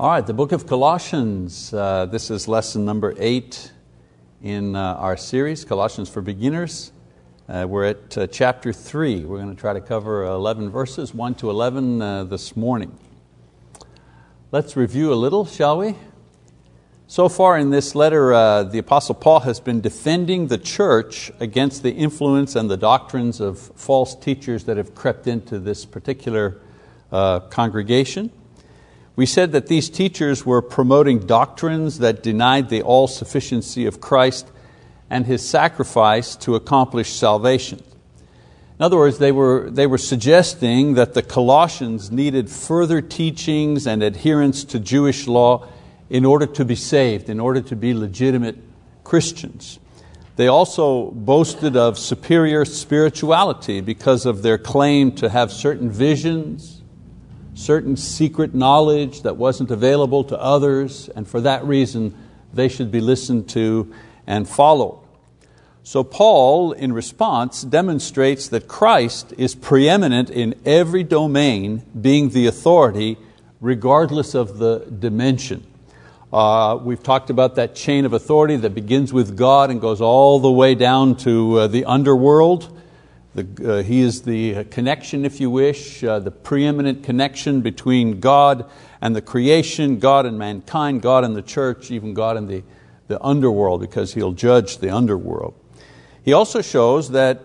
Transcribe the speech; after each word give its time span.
All 0.00 0.08
right, 0.08 0.24
the 0.24 0.32
book 0.32 0.52
of 0.52 0.64
Colossians. 0.64 1.74
Uh, 1.74 2.06
this 2.06 2.30
is 2.30 2.46
lesson 2.46 2.84
number 2.84 3.16
eight 3.18 3.72
in 4.40 4.76
uh, 4.76 4.94
our 4.94 5.16
series, 5.16 5.64
Colossians 5.64 6.08
for 6.08 6.20
Beginners. 6.20 6.92
Uh, 7.48 7.66
we're 7.68 7.86
at 7.86 8.16
uh, 8.16 8.28
chapter 8.28 8.72
three. 8.72 9.24
We're 9.24 9.38
going 9.38 9.52
to 9.52 9.60
try 9.60 9.72
to 9.72 9.80
cover 9.80 10.24
11 10.24 10.70
verses, 10.70 11.12
1 11.12 11.34
to 11.34 11.50
11 11.50 12.00
uh, 12.00 12.22
this 12.22 12.56
morning. 12.56 12.96
Let's 14.52 14.76
review 14.76 15.12
a 15.12 15.16
little, 15.16 15.44
shall 15.44 15.78
we? 15.78 15.96
So 17.08 17.28
far 17.28 17.58
in 17.58 17.70
this 17.70 17.96
letter, 17.96 18.32
uh, 18.32 18.62
the 18.62 18.78
Apostle 18.78 19.16
Paul 19.16 19.40
has 19.40 19.58
been 19.58 19.80
defending 19.80 20.46
the 20.46 20.58
church 20.58 21.32
against 21.40 21.82
the 21.82 21.90
influence 21.90 22.54
and 22.54 22.70
the 22.70 22.76
doctrines 22.76 23.40
of 23.40 23.58
false 23.58 24.14
teachers 24.14 24.62
that 24.66 24.76
have 24.76 24.94
crept 24.94 25.26
into 25.26 25.58
this 25.58 25.84
particular 25.84 26.60
congregation. 27.10 28.30
We 29.18 29.26
said 29.26 29.50
that 29.50 29.66
these 29.66 29.90
teachers 29.90 30.46
were 30.46 30.62
promoting 30.62 31.26
doctrines 31.26 31.98
that 31.98 32.22
denied 32.22 32.68
the 32.68 32.82
all 32.82 33.08
sufficiency 33.08 33.84
of 33.84 34.00
Christ 34.00 34.46
and 35.10 35.26
His 35.26 35.44
sacrifice 35.44 36.36
to 36.36 36.54
accomplish 36.54 37.10
salvation. 37.14 37.82
In 38.78 38.84
other 38.84 38.96
words, 38.96 39.18
they 39.18 39.32
were, 39.32 39.70
they 39.70 39.88
were 39.88 39.98
suggesting 39.98 40.94
that 40.94 41.14
the 41.14 41.22
Colossians 41.24 42.12
needed 42.12 42.48
further 42.48 43.00
teachings 43.00 43.88
and 43.88 44.04
adherence 44.04 44.62
to 44.66 44.78
Jewish 44.78 45.26
law 45.26 45.66
in 46.08 46.24
order 46.24 46.46
to 46.46 46.64
be 46.64 46.76
saved, 46.76 47.28
in 47.28 47.40
order 47.40 47.60
to 47.60 47.74
be 47.74 47.94
legitimate 47.94 48.58
Christians. 49.02 49.80
They 50.36 50.46
also 50.46 51.10
boasted 51.10 51.76
of 51.76 51.98
superior 51.98 52.64
spirituality 52.64 53.80
because 53.80 54.26
of 54.26 54.42
their 54.42 54.58
claim 54.58 55.10
to 55.16 55.28
have 55.28 55.50
certain 55.50 55.90
visions, 55.90 56.77
certain 57.58 57.96
secret 57.96 58.54
knowledge 58.54 59.22
that 59.22 59.36
wasn't 59.36 59.70
available 59.70 60.22
to 60.22 60.40
others, 60.40 61.08
and 61.16 61.26
for 61.26 61.40
that 61.40 61.64
reason 61.64 62.14
they 62.54 62.68
should 62.68 62.90
be 62.90 63.00
listened 63.00 63.48
to 63.48 63.92
and 64.26 64.48
followed. 64.48 65.00
So, 65.82 66.04
Paul, 66.04 66.72
in 66.72 66.92
response, 66.92 67.62
demonstrates 67.62 68.48
that 68.48 68.68
Christ 68.68 69.34
is 69.36 69.54
preeminent 69.54 70.30
in 70.30 70.54
every 70.64 71.02
domain, 71.02 71.82
being 72.00 72.28
the 72.28 72.46
authority 72.46 73.16
regardless 73.60 74.34
of 74.34 74.58
the 74.58 74.86
dimension. 74.98 75.66
Uh, 76.32 76.78
we've 76.80 77.02
talked 77.02 77.30
about 77.30 77.56
that 77.56 77.74
chain 77.74 78.04
of 78.04 78.12
authority 78.12 78.54
that 78.56 78.74
begins 78.74 79.12
with 79.12 79.36
God 79.36 79.70
and 79.70 79.80
goes 79.80 80.00
all 80.00 80.38
the 80.38 80.50
way 80.50 80.76
down 80.76 81.16
to 81.16 81.58
uh, 81.58 81.66
the 81.66 81.86
underworld. 81.86 82.77
The, 83.38 83.78
uh, 83.78 83.82
he 83.84 84.00
is 84.00 84.22
the 84.22 84.64
connection, 84.64 85.24
if 85.24 85.40
you 85.40 85.48
wish, 85.48 86.02
uh, 86.02 86.18
the 86.18 86.32
preeminent 86.32 87.04
connection 87.04 87.60
between 87.60 88.18
God 88.18 88.68
and 89.00 89.14
the 89.14 89.22
creation, 89.22 90.00
God 90.00 90.26
and 90.26 90.36
mankind, 90.36 91.02
God 91.02 91.22
and 91.22 91.36
the 91.36 91.42
church, 91.42 91.92
even 91.92 92.14
God 92.14 92.36
and 92.36 92.48
the, 92.48 92.64
the 93.06 93.22
underworld, 93.22 93.80
because 93.80 94.14
He'll 94.14 94.32
judge 94.32 94.78
the 94.78 94.90
underworld. 94.90 95.54
He 96.24 96.32
also 96.32 96.62
shows 96.62 97.10
that 97.10 97.42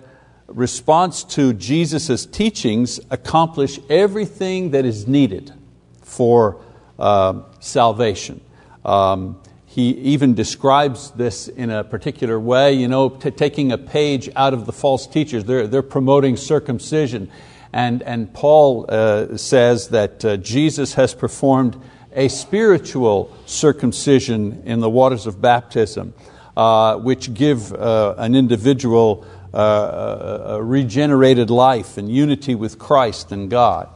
response 0.47 1.23
to 1.25 1.53
Jesus' 1.53 2.25
teachings 2.25 2.99
accomplish 3.11 3.79
everything 3.87 4.71
that 4.71 4.85
is 4.85 5.07
needed 5.07 5.53
for 6.01 6.59
uh, 6.97 7.43
salvation. 7.59 8.41
Um, 8.83 9.39
he 9.73 9.89
even 9.89 10.35
describes 10.35 11.09
this 11.11 11.47
in 11.47 11.71
a 11.71 11.83
particular 11.83 12.39
way, 12.39 12.73
you 12.73 12.87
know, 12.87 13.09
taking 13.09 13.71
a 13.71 13.77
page 13.79 14.29
out 14.35 14.53
of 14.53 14.67
the 14.67 14.71
false 14.71 15.07
teachers. 15.07 15.45
They're, 15.45 15.65
they're 15.65 15.81
promoting 15.81 16.37
circumcision. 16.37 17.31
And, 17.73 18.03
and 18.03 18.31
Paul 18.31 18.85
uh, 18.87 19.35
says 19.35 19.87
that 19.87 20.23
uh, 20.23 20.37
Jesus 20.37 20.93
has 20.93 21.15
performed 21.15 21.81
a 22.11 22.27
spiritual 22.27 23.35
circumcision 23.47 24.61
in 24.65 24.79
the 24.79 24.91
waters 24.91 25.25
of 25.25 25.41
baptism, 25.41 26.13
uh, 26.55 26.97
which 26.97 27.33
give 27.33 27.73
uh, 27.73 28.13
an 28.19 28.35
individual 28.35 29.25
uh, 29.55 30.57
a 30.59 30.63
regenerated 30.63 31.49
life 31.49 31.97
and 31.97 32.11
unity 32.11 32.53
with 32.53 32.77
Christ 32.77 33.31
and 33.31 33.49
God. 33.49 33.89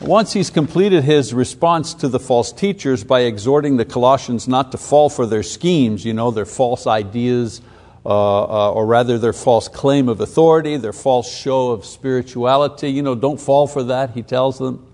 Once 0.00 0.32
he's 0.32 0.48
completed 0.48 1.04
his 1.04 1.34
response 1.34 1.92
to 1.92 2.08
the 2.08 2.18
false 2.18 2.52
teachers 2.52 3.04
by 3.04 3.20
exhorting 3.20 3.76
the 3.76 3.84
Colossians 3.84 4.48
not 4.48 4.72
to 4.72 4.78
fall 4.78 5.10
for 5.10 5.26
their 5.26 5.42
schemes, 5.42 6.06
you 6.06 6.14
know, 6.14 6.30
their 6.30 6.46
false 6.46 6.86
ideas, 6.86 7.60
uh, 8.06 8.08
uh, 8.08 8.72
or 8.72 8.86
rather 8.86 9.18
their 9.18 9.34
false 9.34 9.68
claim 9.68 10.08
of 10.08 10.18
authority, 10.22 10.78
their 10.78 10.94
false 10.94 11.30
show 11.30 11.70
of 11.70 11.84
spirituality, 11.84 12.88
you 12.88 13.02
know, 13.02 13.14
don't 13.14 13.38
fall 13.38 13.66
for 13.66 13.82
that, 13.82 14.12
he 14.12 14.22
tells 14.22 14.58
them. 14.58 14.90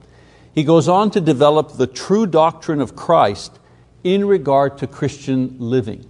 He 0.53 0.65
goes 0.65 0.89
on 0.89 1.13
to 1.13 1.21
develop 1.21 1.77
the 1.77 1.87
true 1.87 2.27
doctrine 2.27 2.81
of 2.81 2.97
Christ 2.97 3.61
in 4.03 4.25
regard 4.25 4.79
to 4.79 4.89
Christian 4.89 5.55
living. 5.61 6.05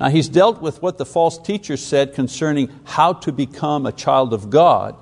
Now, 0.00 0.08
he's 0.08 0.28
dealt 0.28 0.60
with 0.60 0.82
what 0.82 0.98
the 0.98 1.06
false 1.06 1.38
teachers 1.38 1.84
said 1.84 2.14
concerning 2.14 2.68
how 2.82 3.12
to 3.12 3.30
become 3.30 3.86
a 3.86 3.92
child 3.92 4.34
of 4.34 4.50
God. 4.50 4.96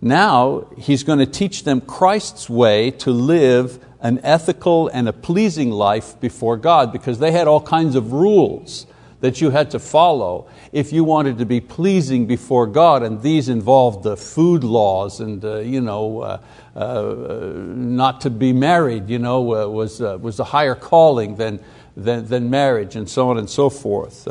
Now 0.00 0.66
he's 0.76 1.02
going 1.02 1.18
to 1.18 1.26
teach 1.26 1.64
them 1.64 1.80
Christ's 1.80 2.48
way 2.48 2.90
to 2.92 3.10
live 3.10 3.84
an 4.00 4.20
ethical 4.22 4.88
and 4.88 5.08
a 5.08 5.12
pleasing 5.12 5.70
life 5.70 6.18
before 6.20 6.56
God 6.56 6.92
because 6.92 7.18
they 7.18 7.32
had 7.32 7.48
all 7.48 7.60
kinds 7.60 7.96
of 7.96 8.12
rules 8.12 8.86
that 9.20 9.40
you 9.40 9.50
had 9.50 9.70
to 9.72 9.78
follow 9.80 10.46
if 10.72 10.92
you 10.92 11.02
wanted 11.02 11.38
to 11.38 11.46
be 11.46 11.60
pleasing 11.60 12.26
before 12.26 12.66
God, 12.66 13.02
and 13.02 13.20
these 13.20 13.48
involved 13.48 14.04
the 14.04 14.16
food 14.16 14.62
laws 14.62 15.18
and 15.20 15.44
uh, 15.44 15.58
you 15.58 15.80
know, 15.80 16.20
uh, 16.20 16.40
uh, 16.76 17.52
not 17.56 18.20
to 18.20 18.30
be 18.30 18.52
married 18.52 19.08
you 19.10 19.18
know, 19.18 19.54
uh, 19.54 19.68
was, 19.68 20.00
uh, 20.00 20.18
was 20.20 20.38
a 20.38 20.44
higher 20.44 20.76
calling 20.76 21.34
than, 21.34 21.58
than, 21.96 22.26
than, 22.26 22.48
marriage, 22.48 22.94
and 22.94 23.08
so 23.08 23.28
on 23.30 23.38
and 23.38 23.50
so 23.50 23.68
forth. 23.68 24.28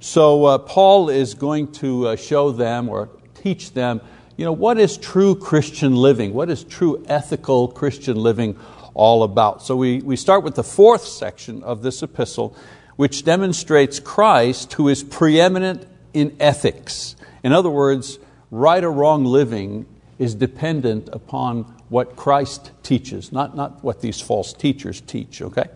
So 0.00 0.44
uh, 0.46 0.58
Paul 0.58 1.08
is 1.08 1.34
going 1.34 1.70
to 1.74 2.16
show 2.16 2.50
them 2.50 2.88
or 2.88 3.08
teach 3.34 3.72
them 3.72 4.00
you 4.36 4.44
know, 4.44 4.52
what 4.52 4.78
is 4.78 4.96
true 4.96 5.34
Christian 5.34 5.94
living? 5.94 6.32
What 6.32 6.48
is 6.48 6.64
true 6.64 7.04
ethical 7.08 7.68
Christian 7.68 8.16
living 8.16 8.58
all 8.94 9.22
about? 9.22 9.62
So 9.62 9.76
we, 9.76 10.00
we 10.00 10.16
start 10.16 10.42
with 10.42 10.54
the 10.54 10.64
fourth 10.64 11.04
section 11.06 11.62
of 11.62 11.82
this 11.82 12.02
epistle, 12.02 12.56
which 12.96 13.24
demonstrates 13.24 14.00
Christ 14.00 14.72
who 14.74 14.88
is 14.88 15.02
preeminent 15.02 15.86
in 16.14 16.36
ethics. 16.40 17.16
In 17.42 17.52
other 17.52 17.70
words, 17.70 18.18
right 18.50 18.82
or 18.82 18.92
wrong 18.92 19.24
living 19.24 19.86
is 20.18 20.34
dependent 20.34 21.08
upon 21.12 21.64
what 21.88 22.16
Christ 22.16 22.70
teaches, 22.82 23.32
not, 23.32 23.56
not 23.56 23.82
what 23.84 24.00
these 24.00 24.20
false 24.20 24.52
teachers 24.52 25.00
teach, 25.00 25.42
okay? 25.42 25.68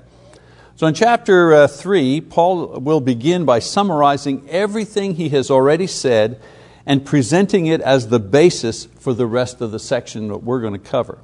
So 0.76 0.86
in 0.86 0.94
chapter 0.94 1.52
uh, 1.52 1.68
3, 1.68 2.20
Paul 2.22 2.80
will 2.80 3.00
begin 3.00 3.44
by 3.44 3.58
summarizing 3.58 4.48
everything 4.48 5.14
he 5.14 5.30
has 5.30 5.50
already 5.50 5.86
said 5.86 6.40
and 6.86 7.04
presenting 7.04 7.66
it 7.66 7.80
as 7.80 8.08
the 8.08 8.20
basis 8.20 8.84
for 8.98 9.12
the 9.12 9.26
rest 9.26 9.60
of 9.60 9.72
the 9.72 9.78
section 9.78 10.28
that 10.28 10.38
we're 10.38 10.60
going 10.60 10.72
to 10.72 10.78
cover. 10.78 11.19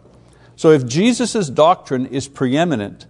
So 0.56 0.71
if 0.71 0.87
Jesus' 0.87 1.49
doctrine 1.49 2.06
is 2.06 2.28
preeminent, 2.28 3.06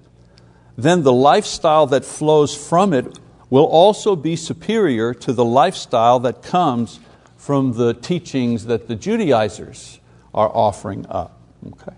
then 0.77 1.03
the 1.03 1.13
lifestyle 1.13 1.87
that 1.89 2.05
flows 2.05 2.55
from 2.55 2.93
it 2.93 3.19
will 3.51 3.65
also 3.65 4.15
be 4.17 4.37
superior 4.37 5.13
to 5.15 5.33
the 5.33 5.45
lifestyle 5.45 6.21
that 6.21 6.43
comes 6.43 7.01
from 7.37 7.73
the 7.73 7.95
teachings 7.95 8.67
that 8.67 8.89
the 8.89 8.95
Judaizers 8.95 9.99
are 10.33 10.49
offering 10.49 11.07
up. 11.09 11.39
Okay. 11.67 11.97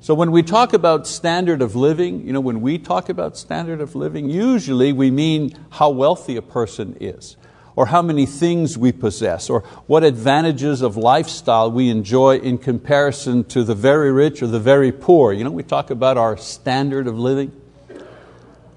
So 0.00 0.14
when 0.14 0.32
we 0.32 0.42
talk 0.42 0.72
about 0.72 1.06
standard 1.06 1.60
of 1.60 1.76
living, 1.76 2.26
you 2.26 2.32
know, 2.32 2.40
when 2.40 2.62
we 2.62 2.78
talk 2.78 3.08
about 3.08 3.36
standard 3.36 3.80
of 3.80 3.94
living, 3.94 4.30
usually 4.30 4.92
we 4.92 5.10
mean 5.10 5.56
how 5.70 5.90
wealthy 5.90 6.36
a 6.36 6.42
person 6.42 6.96
is 7.00 7.36
or 7.80 7.86
how 7.86 8.02
many 8.02 8.26
things 8.26 8.76
we 8.76 8.92
possess, 8.92 9.48
or 9.48 9.60
what 9.86 10.04
advantages 10.04 10.82
of 10.82 10.98
lifestyle 10.98 11.70
we 11.70 11.88
enjoy 11.88 12.36
in 12.36 12.58
comparison 12.58 13.42
to 13.42 13.64
the 13.64 13.74
very 13.74 14.12
rich 14.12 14.42
or 14.42 14.46
the 14.46 14.60
very 14.60 14.92
poor. 14.92 15.32
You 15.32 15.44
know, 15.44 15.50
we 15.50 15.62
talk 15.62 15.88
about 15.88 16.18
our 16.18 16.36
standard 16.36 17.06
of 17.06 17.18
living. 17.18 17.58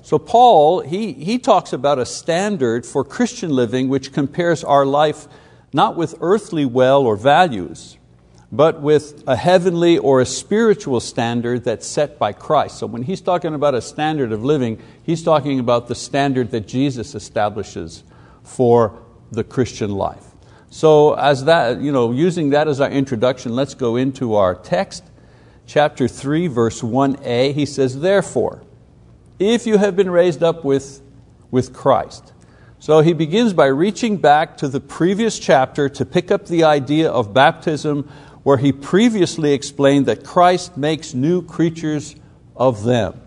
So 0.03 0.17
Paul, 0.17 0.79
he, 0.79 1.11
he 1.11 1.37
talks 1.37 1.73
about 1.73 1.99
a 1.99 2.05
standard 2.05 2.85
for 2.85 3.03
Christian 3.03 3.49
living 3.49 3.89
which 3.89 4.13
compares 4.13 4.63
our 4.63 4.85
life 4.85 5.27
not 5.73 5.97
with 5.97 6.15
earthly 6.21 6.63
well 6.63 7.01
or 7.01 7.17
values, 7.17 7.97
but 8.53 8.79
with 8.79 9.21
a 9.27 9.35
heavenly 9.35 9.97
or 9.97 10.21
a 10.21 10.25
spiritual 10.25 11.01
standard 11.01 11.65
that's 11.65 11.85
set 11.85 12.17
by 12.17 12.31
Christ. 12.31 12.77
So 12.77 12.87
when 12.87 13.03
he's 13.03 13.19
talking 13.19 13.53
about 13.53 13.75
a 13.75 13.81
standard 13.81 14.31
of 14.31 14.45
living, 14.45 14.81
he's 15.03 15.23
talking 15.23 15.59
about 15.59 15.89
the 15.89 15.95
standard 15.95 16.51
that 16.51 16.69
Jesus 16.69 17.15
establishes 17.15 18.05
for 18.43 19.01
the 19.31 19.43
Christian 19.43 19.91
life. 19.91 20.25
So, 20.69 21.13
as 21.13 21.45
that, 21.45 21.81
you 21.81 21.91
know, 21.91 22.11
using 22.11 22.49
that 22.49 22.67
as 22.67 22.81
our 22.81 22.89
introduction, 22.89 23.55
let's 23.55 23.75
go 23.75 23.95
into 23.95 24.35
our 24.35 24.55
text. 24.55 25.03
Chapter 25.65 26.07
3, 26.07 26.47
verse 26.47 26.81
1a, 26.81 27.53
he 27.53 27.65
says, 27.65 27.99
Therefore, 27.99 28.63
if 29.39 29.65
you 29.65 29.77
have 29.77 29.95
been 29.95 30.09
raised 30.09 30.43
up 30.43 30.63
with, 30.63 31.01
with 31.51 31.73
Christ. 31.73 32.33
So 32.79 32.99
he 32.99 33.13
begins 33.13 33.53
by 33.53 33.67
reaching 33.67 34.17
back 34.17 34.57
to 34.57 34.67
the 34.67 34.81
previous 34.81 35.39
chapter 35.39 35.87
to 35.89 36.05
pick 36.05 36.31
up 36.31 36.47
the 36.47 36.65
idea 36.65 37.09
of 37.09 37.33
baptism, 37.33 38.09
where 38.43 38.57
he 38.57 38.73
previously 38.73 39.53
explained 39.53 40.05
that 40.07 40.25
Christ 40.25 40.75
makes 40.75 41.13
new 41.13 41.41
creatures 41.41 42.15
of 42.55 42.83
them. 42.83 43.21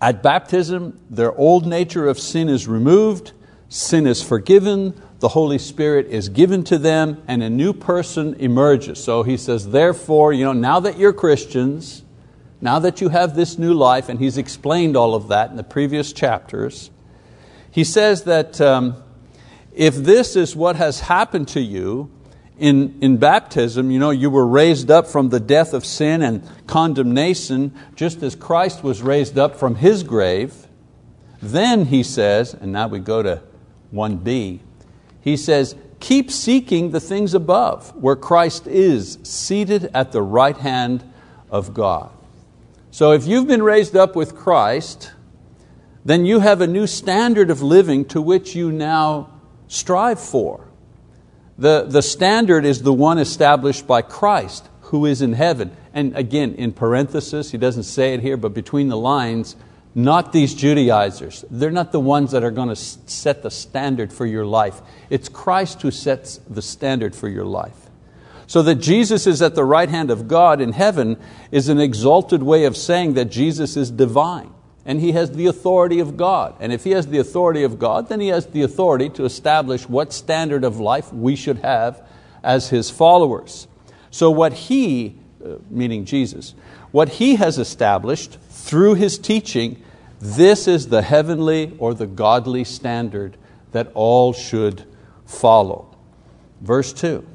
At 0.00 0.22
baptism, 0.22 1.00
their 1.10 1.32
old 1.32 1.66
nature 1.66 2.06
of 2.06 2.18
sin 2.18 2.48
is 2.48 2.68
removed, 2.68 3.32
sin 3.68 4.06
is 4.06 4.22
forgiven, 4.22 5.00
the 5.20 5.28
Holy 5.28 5.58
Spirit 5.58 6.06
is 6.06 6.28
given 6.28 6.62
to 6.64 6.78
them, 6.78 7.20
and 7.26 7.42
a 7.42 7.50
new 7.50 7.72
person 7.72 8.34
emerges. 8.34 9.02
So 9.02 9.24
he 9.24 9.36
says, 9.36 9.70
therefore, 9.70 10.32
you 10.32 10.44
know, 10.44 10.52
now 10.52 10.78
that 10.80 10.98
you're 10.98 11.12
Christians, 11.12 12.04
now 12.60 12.78
that 12.78 13.00
you 13.00 13.08
have 13.08 13.34
this 13.34 13.58
new 13.58 13.74
life, 13.74 14.08
and 14.08 14.20
he's 14.20 14.38
explained 14.38 14.96
all 14.96 15.14
of 15.14 15.28
that 15.28 15.50
in 15.50 15.56
the 15.56 15.64
previous 15.64 16.12
chapters, 16.12 16.90
he 17.70 17.82
says 17.82 18.24
that 18.24 18.60
um, 18.60 19.02
if 19.74 19.96
this 19.96 20.36
is 20.36 20.54
what 20.54 20.76
has 20.76 21.00
happened 21.00 21.48
to 21.48 21.60
you, 21.60 22.10
in, 22.58 22.98
in 23.00 23.16
baptism, 23.16 23.90
you 23.90 23.98
know, 23.98 24.10
you 24.10 24.30
were 24.30 24.46
raised 24.46 24.90
up 24.90 25.06
from 25.06 25.28
the 25.28 25.40
death 25.40 25.72
of 25.72 25.84
sin 25.84 26.22
and 26.22 26.42
condemnation, 26.66 27.74
just 27.94 28.22
as 28.22 28.34
Christ 28.34 28.82
was 28.82 29.02
raised 29.02 29.38
up 29.38 29.56
from 29.56 29.76
His 29.76 30.02
grave. 30.02 30.66
Then 31.40 31.86
he 31.86 32.02
says, 32.02 32.54
and 32.54 32.72
now 32.72 32.88
we 32.88 32.98
go 32.98 33.22
to 33.22 33.42
1b, 33.94 34.60
he 35.20 35.36
says, 35.36 35.76
keep 36.00 36.30
seeking 36.30 36.90
the 36.90 37.00
things 37.00 37.34
above, 37.34 37.94
where 37.94 38.16
Christ 38.16 38.66
is, 38.66 39.18
seated 39.22 39.90
at 39.94 40.12
the 40.12 40.22
right 40.22 40.56
hand 40.56 41.04
of 41.50 41.74
God. 41.74 42.10
So 42.90 43.12
if 43.12 43.26
you've 43.26 43.46
been 43.46 43.62
raised 43.62 43.96
up 43.96 44.16
with 44.16 44.34
Christ, 44.34 45.12
then 46.04 46.24
you 46.24 46.40
have 46.40 46.60
a 46.60 46.66
new 46.66 46.86
standard 46.86 47.50
of 47.50 47.62
living 47.62 48.04
to 48.06 48.20
which 48.20 48.54
you 48.56 48.72
now 48.72 49.30
strive 49.68 50.18
for. 50.18 50.67
The, 51.58 51.86
the 51.88 52.02
standard 52.02 52.64
is 52.64 52.82
the 52.82 52.92
one 52.92 53.18
established 53.18 53.86
by 53.86 54.02
Christ 54.02 54.68
who 54.82 55.04
is 55.04 55.20
in 55.20 55.32
heaven. 55.32 55.76
And 55.92 56.16
again, 56.16 56.54
in 56.54 56.72
parenthesis, 56.72 57.50
he 57.50 57.58
doesn't 57.58 57.82
say 57.82 58.14
it 58.14 58.20
here, 58.20 58.36
but 58.36 58.54
between 58.54 58.88
the 58.88 58.96
lines, 58.96 59.56
not 59.94 60.32
these 60.32 60.54
Judaizers. 60.54 61.44
They're 61.50 61.70
not 61.72 61.90
the 61.90 62.00
ones 62.00 62.30
that 62.30 62.44
are 62.44 62.52
going 62.52 62.68
to 62.68 62.76
set 62.76 63.42
the 63.42 63.50
standard 63.50 64.12
for 64.12 64.24
your 64.24 64.46
life. 64.46 64.80
It's 65.10 65.28
Christ 65.28 65.82
who 65.82 65.90
sets 65.90 66.38
the 66.48 66.62
standard 66.62 67.16
for 67.16 67.28
your 67.28 67.44
life. 67.44 67.90
So 68.46 68.62
that 68.62 68.76
Jesus 68.76 69.26
is 69.26 69.42
at 69.42 69.54
the 69.54 69.64
right 69.64 69.88
hand 69.88 70.10
of 70.10 70.28
God 70.28 70.60
in 70.60 70.72
heaven 70.72 71.18
is 71.50 71.68
an 71.68 71.80
exalted 71.80 72.42
way 72.42 72.64
of 72.64 72.76
saying 72.76 73.14
that 73.14 73.26
Jesus 73.26 73.76
is 73.76 73.90
divine 73.90 74.54
and 74.88 75.02
he 75.02 75.12
has 75.12 75.32
the 75.32 75.46
authority 75.46 76.00
of 76.00 76.16
God. 76.16 76.56
And 76.60 76.72
if 76.72 76.82
he 76.82 76.92
has 76.92 77.06
the 77.08 77.18
authority 77.18 77.62
of 77.62 77.78
God, 77.78 78.08
then 78.08 78.20
he 78.20 78.28
has 78.28 78.46
the 78.46 78.62
authority 78.62 79.10
to 79.10 79.26
establish 79.26 79.86
what 79.86 80.14
standard 80.14 80.64
of 80.64 80.80
life 80.80 81.12
we 81.12 81.36
should 81.36 81.58
have 81.58 82.02
as 82.42 82.70
his 82.70 82.88
followers. 82.88 83.68
So 84.10 84.30
what 84.30 84.54
he, 84.54 85.18
uh, 85.44 85.56
meaning 85.68 86.06
Jesus, 86.06 86.54
what 86.90 87.10
he 87.10 87.36
has 87.36 87.58
established 87.58 88.38
through 88.48 88.94
his 88.94 89.18
teaching, 89.18 89.82
this 90.20 90.66
is 90.66 90.88
the 90.88 91.02
heavenly 91.02 91.76
or 91.78 91.92
the 91.92 92.06
godly 92.06 92.64
standard 92.64 93.36
that 93.72 93.92
all 93.92 94.32
should 94.32 94.84
follow. 95.26 95.94
Verse 96.62 96.94
2. 96.94 97.26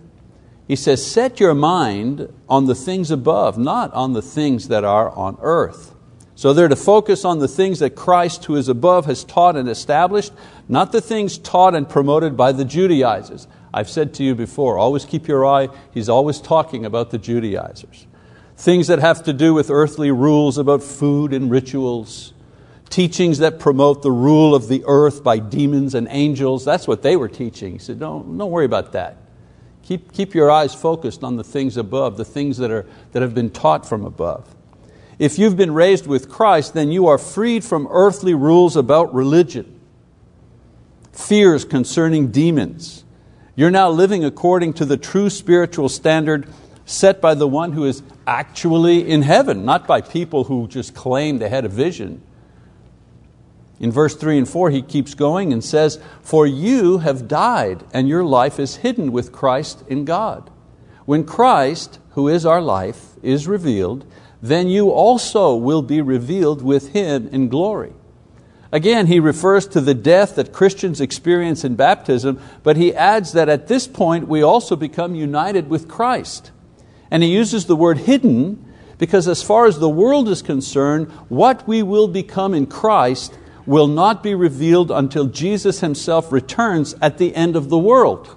He 0.68 0.76
says, 0.76 1.06
Set 1.06 1.40
your 1.40 1.54
mind 1.54 2.34
on 2.50 2.66
the 2.66 2.74
things 2.74 3.12
above, 3.12 3.60
not 3.60 3.94
on 3.94 4.14
the 4.14 4.24
things 4.24 4.70
that 4.70 4.84
are 4.84 5.12
on 5.12 5.38
earth. 5.40 5.93
So 6.44 6.52
they're 6.52 6.68
to 6.68 6.76
focus 6.76 7.24
on 7.24 7.40
the 7.40 7.48
things 7.48 7.80
that 7.80 7.92
Christ, 7.92 8.44
who 8.44 8.58
is 8.58 8.68
above, 8.68 9.06
has 9.06 9.24
taught 9.24 9.56
and 9.56 9.70
established, 9.70 10.34
not 10.68 10.92
the 10.92 11.00
things 11.00 11.38
taught 11.38 11.74
and 11.74 11.88
promoted 11.88 12.36
by 12.36 12.52
the 12.52 12.66
Judaizers. 12.66 13.48
I've 13.74 13.90
said 13.90 14.14
to 14.16 14.26
you 14.26 14.36
before, 14.36 14.78
always 14.78 15.06
keep 15.06 15.26
your 15.26 15.46
eye, 15.46 15.70
he's 15.94 16.10
always 16.10 16.42
talking 16.42 16.84
about 16.84 17.12
the 17.12 17.18
Judaizers. 17.18 18.08
Things 18.58 18.88
that 18.88 19.00
have 19.00 19.24
to 19.24 19.32
do 19.32 19.54
with 19.54 19.70
earthly 19.70 20.12
rules 20.12 20.58
about 20.58 20.84
food 20.84 21.32
and 21.32 21.50
rituals, 21.50 22.34
teachings 22.90 23.38
that 23.38 23.58
promote 23.58 24.02
the 24.02 24.12
rule 24.12 24.54
of 24.54 24.68
the 24.68 24.84
earth 24.86 25.24
by 25.24 25.40
demons 25.40 25.96
and 25.96 26.10
angels. 26.10 26.66
That's 26.66 26.90
what 26.90 27.04
they 27.04 27.16
were 27.16 27.30
teaching. 27.30 27.72
He 27.72 27.80
said, 27.80 28.02
don't, 28.02 28.38
don't 28.38 28.52
worry 28.52 28.66
about 28.66 28.92
that. 28.92 29.16
Keep, 29.84 30.12
keep 30.12 30.36
your 30.36 30.52
eyes 30.52 30.76
focused 30.76 31.24
on 31.24 31.38
the 31.38 31.44
things 31.46 31.78
above, 31.78 32.18
the 32.18 32.26
things 32.26 32.58
that, 32.58 32.70
are, 32.70 32.86
that 33.14 33.22
have 33.22 33.34
been 33.34 33.50
taught 33.50 33.88
from 33.88 34.04
above. 34.04 34.54
If 35.24 35.40
you've 35.40 35.56
been 35.56 35.74
raised 35.74 36.06
with 36.06 36.28
Christ, 36.28 36.74
then 36.74 36.92
you 36.92 37.08
are 37.08 37.18
freed 37.18 37.64
from 37.64 37.88
earthly 37.90 38.34
rules 38.34 38.76
about 38.76 39.14
religion, 39.14 39.80
fears 41.14 41.64
concerning 41.64 42.30
demons. 42.30 43.06
You're 43.56 43.72
now 43.72 43.90
living 43.90 44.26
according 44.26 44.74
to 44.74 44.86
the 44.86 44.98
true 44.98 45.30
spiritual 45.30 45.88
standard 45.88 46.50
set 46.84 47.22
by 47.22 47.36
the 47.36 47.48
one 47.48 47.72
who 47.72 47.86
is 47.86 48.04
actually 48.28 49.10
in 49.10 49.22
heaven, 49.22 49.64
not 49.64 49.88
by 49.88 50.02
people 50.02 50.44
who 50.44 50.68
just 50.68 50.94
claim 50.94 51.38
they 51.38 51.48
had 51.48 51.64
a 51.64 51.70
vision. 51.70 52.22
In 53.80 53.94
verse 53.94 54.18
3 54.18 54.40
and 54.40 54.50
4, 54.50 54.72
he 54.72 54.82
keeps 54.82 55.14
going 55.14 55.54
and 55.54 55.64
says, 55.64 56.02
For 56.22 56.46
you 56.46 56.98
have 56.98 57.30
died, 57.30 57.86
and 57.94 58.10
your 58.10 58.26
life 58.26 58.60
is 58.60 58.76
hidden 58.76 59.14
with 59.14 59.32
Christ 59.32 59.86
in 59.88 60.04
God. 60.04 60.50
When 61.06 61.24
Christ, 61.24 62.00
who 62.10 62.28
is 62.28 62.46
our 62.46 62.62
life, 62.62 63.12
is 63.22 63.48
revealed, 63.48 64.06
then 64.44 64.68
you 64.68 64.92
also 64.92 65.56
will 65.56 65.82
be 65.82 66.02
revealed 66.02 66.62
with 66.62 66.90
Him 66.90 67.30
in 67.30 67.48
glory. 67.48 67.94
Again, 68.74 69.08
he 69.08 69.20
refers 69.20 69.68
to 69.68 69.80
the 69.80 69.94
death 69.94 70.36
that 70.36 70.52
Christians 70.52 71.00
experience 71.00 71.64
in 71.64 71.76
baptism, 71.76 72.42
but 72.62 72.76
he 72.76 72.94
adds 72.94 73.32
that 73.32 73.48
at 73.48 73.68
this 73.68 73.88
point 73.88 74.28
we 74.28 74.42
also 74.42 74.76
become 74.76 75.16
united 75.16 75.70
with 75.70 75.88
Christ. 75.88 76.52
And 77.10 77.24
he 77.24 77.30
uses 77.30 77.68
the 77.68 77.76
word 77.76 78.00
hidden 78.00 78.66
because, 78.98 79.28
as 79.28 79.44
far 79.44 79.66
as 79.66 79.80
the 79.80 79.88
world 79.88 80.28
is 80.28 80.42
concerned, 80.42 81.10
what 81.30 81.68
we 81.68 81.84
will 81.84 82.08
become 82.08 82.54
in 82.54 82.66
Christ 82.66 83.38
will 83.66 83.88
not 83.88 84.24
be 84.24 84.36
revealed 84.36 84.92
until 84.92 85.28
Jesus 85.28 85.80
Himself 85.80 86.32
returns 86.34 86.96
at 87.02 87.18
the 87.18 87.34
end 87.36 87.56
of 87.56 87.70
the 87.70 87.78
world. 87.78 88.36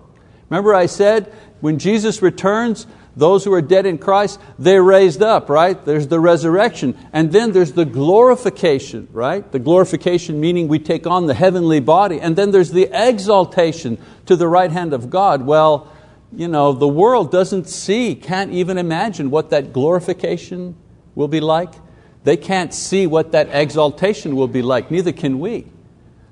Remember, 0.50 0.72
I 0.72 0.86
said 0.86 1.32
when 1.60 1.78
Jesus 1.78 2.22
returns, 2.22 2.86
those 3.16 3.44
who 3.44 3.52
are 3.54 3.62
dead 3.62 3.86
in 3.86 3.96
Christ, 3.96 4.38
they're 4.58 4.82
raised 4.82 5.22
up, 5.22 5.48
right? 5.48 5.82
There's 5.82 6.08
the 6.08 6.20
resurrection. 6.20 6.96
And 7.14 7.32
then 7.32 7.52
there's 7.52 7.72
the 7.72 7.86
glorification, 7.86 9.08
right? 9.10 9.50
The 9.50 9.58
glorification 9.58 10.38
meaning 10.38 10.68
we 10.68 10.78
take 10.78 11.06
on 11.06 11.24
the 11.24 11.32
heavenly 11.32 11.80
body. 11.80 12.20
And 12.20 12.36
then 12.36 12.50
there's 12.50 12.72
the 12.72 12.90
exaltation 12.92 13.96
to 14.26 14.36
the 14.36 14.46
right 14.46 14.70
hand 14.70 14.92
of 14.92 15.08
God. 15.08 15.46
Well, 15.46 15.90
you 16.30 16.46
know, 16.46 16.72
the 16.72 16.88
world 16.88 17.32
doesn't 17.32 17.68
see, 17.68 18.14
can't 18.14 18.52
even 18.52 18.76
imagine 18.76 19.30
what 19.30 19.48
that 19.48 19.72
glorification 19.72 20.76
will 21.14 21.28
be 21.28 21.40
like. 21.40 21.72
They 22.24 22.36
can't 22.36 22.74
see 22.74 23.06
what 23.06 23.32
that 23.32 23.48
exaltation 23.50 24.36
will 24.36 24.48
be 24.48 24.60
like, 24.60 24.90
neither 24.90 25.12
can 25.12 25.38
we. 25.38 25.66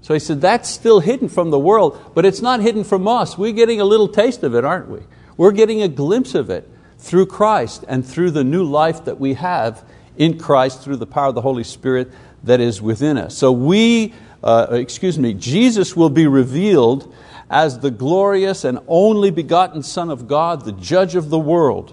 So 0.02 0.12
he 0.12 0.20
said, 0.20 0.42
that's 0.42 0.68
still 0.68 1.00
hidden 1.00 1.30
from 1.30 1.50
the 1.50 1.58
world, 1.58 2.12
but 2.14 2.26
it's 2.26 2.42
not 2.42 2.60
hidden 2.60 2.84
from 2.84 3.08
us. 3.08 3.38
We're 3.38 3.52
getting 3.52 3.80
a 3.80 3.86
little 3.86 4.08
taste 4.08 4.42
of 4.42 4.54
it, 4.54 4.64
aren't 4.66 4.90
we? 4.90 5.00
We're 5.38 5.52
getting 5.52 5.80
a 5.80 5.88
glimpse 5.88 6.34
of 6.34 6.50
it 6.50 6.68
through 7.04 7.26
Christ 7.26 7.84
and 7.86 8.04
through 8.04 8.30
the 8.30 8.42
new 8.42 8.64
life 8.64 9.04
that 9.04 9.20
we 9.20 9.34
have 9.34 9.84
in 10.16 10.38
Christ 10.38 10.82
through 10.82 10.96
the 10.96 11.06
power 11.06 11.28
of 11.28 11.34
the 11.34 11.42
Holy 11.42 11.64
Spirit 11.64 12.10
that 12.44 12.60
is 12.60 12.80
within 12.80 13.18
us. 13.18 13.36
So 13.36 13.52
we, 13.52 14.14
uh, 14.42 14.68
excuse 14.70 15.18
me, 15.18 15.34
Jesus 15.34 15.94
will 15.94 16.08
be 16.08 16.26
revealed 16.26 17.14
as 17.50 17.80
the 17.80 17.90
glorious 17.90 18.64
and 18.64 18.78
only 18.88 19.30
begotten 19.30 19.82
Son 19.82 20.08
of 20.08 20.26
God, 20.26 20.64
the 20.64 20.72
judge 20.72 21.14
of 21.14 21.28
the 21.28 21.38
world. 21.38 21.92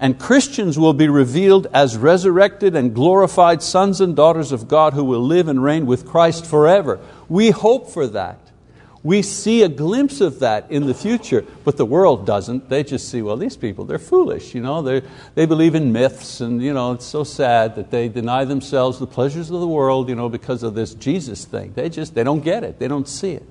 And 0.00 0.18
Christians 0.18 0.76
will 0.78 0.94
be 0.94 1.08
revealed 1.08 1.68
as 1.72 1.96
resurrected 1.96 2.74
and 2.74 2.92
glorified 2.92 3.62
sons 3.62 4.00
and 4.00 4.16
daughters 4.16 4.50
of 4.50 4.66
God 4.66 4.94
who 4.94 5.04
will 5.04 5.22
live 5.22 5.46
and 5.46 5.62
reign 5.62 5.86
with 5.86 6.06
Christ 6.06 6.44
forever. 6.44 6.98
We 7.28 7.50
hope 7.50 7.88
for 7.88 8.06
that. 8.08 8.49
We 9.02 9.22
see 9.22 9.62
a 9.62 9.68
glimpse 9.68 10.20
of 10.20 10.40
that 10.40 10.70
in 10.70 10.86
the 10.86 10.92
future, 10.92 11.46
but 11.64 11.78
the 11.78 11.86
world 11.86 12.26
doesn't. 12.26 12.68
They 12.68 12.84
just 12.84 13.08
see, 13.08 13.22
well, 13.22 13.38
these 13.38 13.56
people, 13.56 13.86
they're 13.86 13.98
foolish. 13.98 14.54
You 14.54 14.60
know? 14.60 14.82
they 14.82 15.02
they 15.34 15.46
believe 15.46 15.74
in 15.74 15.90
myths, 15.90 16.42
and 16.42 16.62
you 16.62 16.74
know, 16.74 16.92
it's 16.92 17.06
so 17.06 17.24
sad 17.24 17.76
that 17.76 17.90
they 17.90 18.08
deny 18.08 18.44
themselves 18.44 18.98
the 18.98 19.06
pleasures 19.06 19.50
of 19.50 19.60
the 19.60 19.66
world 19.66 20.10
you 20.10 20.14
know, 20.14 20.28
because 20.28 20.62
of 20.62 20.74
this 20.74 20.92
Jesus 20.94 21.46
thing. 21.46 21.72
They 21.74 21.88
just 21.88 22.14
they 22.14 22.24
don't 22.24 22.44
get 22.44 22.62
it, 22.62 22.78
they 22.78 22.88
don't 22.88 23.08
see 23.08 23.32
it. 23.32 23.46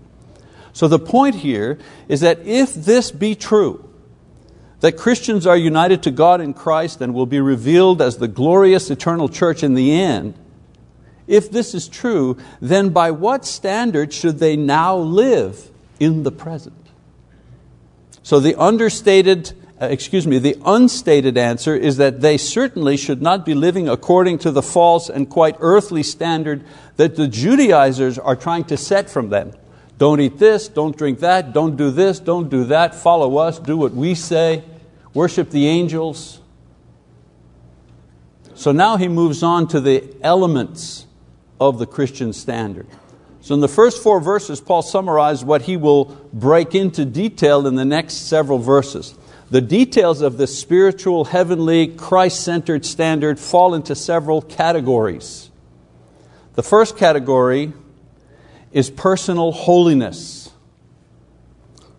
So 0.71 0.87
the 0.87 0.99
point 0.99 1.35
here 1.35 1.79
is 2.07 2.21
that 2.21 2.45
if 2.45 2.75
this 2.75 3.09
be 3.09 3.33
true, 3.33 3.89
that 4.81 4.97
Christians 4.97 5.45
are 5.45 5.57
united 5.57 6.03
to 6.03 6.11
God 6.11 6.41
in 6.41 6.53
Christ 6.53 7.01
and 7.01 7.13
will 7.13 7.25
be 7.25 7.39
revealed 7.39 8.01
as 8.01 8.17
the 8.17 8.27
glorious 8.27 8.89
eternal 8.89 9.29
church 9.29 9.63
in 9.63 9.73
the 9.73 9.91
end, 9.91 10.35
if 11.29 11.51
this 11.51 11.73
is 11.73 11.87
true, 11.87 12.37
then 12.59 12.89
by 12.89 13.11
what 13.11 13.45
standard 13.45 14.11
should 14.11 14.39
they 14.39 14.57
now 14.57 14.97
live 14.97 15.69
in 15.99 16.23
the 16.23 16.31
present? 16.31 16.75
So 18.23 18.39
the 18.39 18.55
understated, 18.55 19.53
uh, 19.81 19.85
excuse 19.85 20.27
me, 20.27 20.39
the 20.39 20.57
unstated 20.65 21.37
answer 21.37 21.75
is 21.75 21.97
that 21.97 22.21
they 22.21 22.37
certainly 22.37 22.97
should 22.97 23.21
not 23.21 23.45
be 23.45 23.53
living 23.53 23.87
according 23.87 24.39
to 24.39 24.51
the 24.51 24.63
false 24.63 25.09
and 25.09 25.29
quite 25.29 25.55
earthly 25.59 26.03
standard 26.03 26.63
that 26.97 27.15
the 27.15 27.27
Judaizers 27.27 28.17
are 28.17 28.35
trying 28.35 28.65
to 28.65 28.75
set 28.75 29.09
from 29.09 29.29
them. 29.29 29.53
Don't 29.99 30.19
eat 30.19 30.39
this, 30.39 30.67
don't 30.67 30.97
drink 30.97 31.19
that, 31.19 31.53
don't 31.53 31.75
do 31.75 31.91
this, 31.91 32.19
don't 32.19 32.49
do 32.49 32.63
that, 32.65 32.95
follow 32.95 33.37
us, 33.37 33.59
do 33.59 33.77
what 33.77 33.93
we 33.93 34.15
say, 34.15 34.63
worship 35.13 35.51
the 35.51 35.67
angels. 35.67 36.39
So 38.55 38.71
now 38.71 38.97
he 38.97 39.07
moves 39.07 39.43
on 39.43 39.67
to 39.69 39.79
the 39.79 40.03
elements 40.21 41.05
of 41.59 41.79
the 41.79 41.85
Christian 41.85 42.33
standard. 42.33 42.87
So, 43.41 43.53
in 43.53 43.61
the 43.61 43.67
first 43.67 44.03
four 44.03 44.19
verses, 44.19 44.59
Paul 44.59 44.81
summarized 44.81 45.45
what 45.45 45.63
he 45.63 45.77
will 45.77 46.05
break 46.33 46.75
into 46.75 47.05
detail 47.05 47.65
in 47.67 47.75
the 47.75 47.85
next 47.85 48.27
several 48.27 48.59
verses. 48.59 49.15
The 49.49 49.61
details 49.61 50.21
of 50.21 50.37
this 50.37 50.59
spiritual, 50.59 51.25
heavenly, 51.25 51.87
Christ 51.87 52.43
centered 52.43 52.85
standard 52.85 53.39
fall 53.39 53.73
into 53.73 53.95
several 53.95 54.41
categories. 54.41 55.49
The 56.53 56.63
first 56.63 56.97
category 56.97 57.73
is 58.71 58.89
personal 58.89 59.51
holiness. 59.51 60.51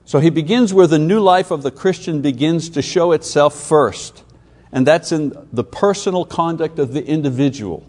So 0.05 0.21
he 0.21 0.31
begins 0.31 0.75
where 0.75 0.87
the 0.87 0.99
new 0.99 1.21
life 1.21 1.51
of 1.51 1.63
the 1.63 1.71
Christian 1.71 2.21
begins 2.21 2.69
to 2.71 2.83
show 2.83 3.13
itself 3.13 3.55
first, 3.55 4.23
and 4.71 4.87
that's 4.87 5.13
in 5.13 5.33
the 5.53 5.65
personal 5.65 6.25
conduct 6.25 6.79
of 6.79 6.93
the 6.93 7.05
individual. 7.05 7.87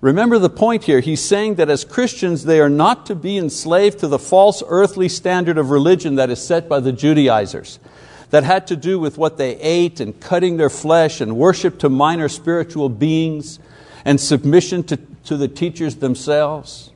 Remember 0.00 0.38
the 0.38 0.50
point 0.50 0.84
here. 0.84 1.00
He's 1.00 1.24
saying 1.24 1.54
that 1.54 1.70
as 1.70 1.84
Christians, 1.84 2.44
they 2.44 2.60
are 2.60 2.68
not 2.68 3.06
to 3.06 3.14
be 3.14 3.38
enslaved 3.38 3.98
to 4.00 4.08
the 4.08 4.18
false 4.18 4.62
earthly 4.68 5.08
standard 5.08 5.56
of 5.56 5.70
religion 5.70 6.16
that 6.16 6.30
is 6.30 6.44
set 6.44 6.68
by 6.68 6.80
the 6.80 6.92
Judaizers, 6.92 7.78
that 8.30 8.44
had 8.44 8.66
to 8.66 8.76
do 8.76 8.98
with 8.98 9.16
what 9.16 9.38
they 9.38 9.56
ate 9.56 10.00
and 10.00 10.20
cutting 10.20 10.58
their 10.58 10.70
flesh 10.70 11.20
and 11.20 11.36
worship 11.36 11.78
to 11.78 11.88
minor 11.88 12.28
spiritual 12.28 12.88
beings 12.88 13.58
and 14.04 14.20
submission 14.20 14.82
to, 14.84 14.98
to 15.24 15.36
the 15.36 15.48
teachers 15.48 15.96
themselves. 15.96 16.92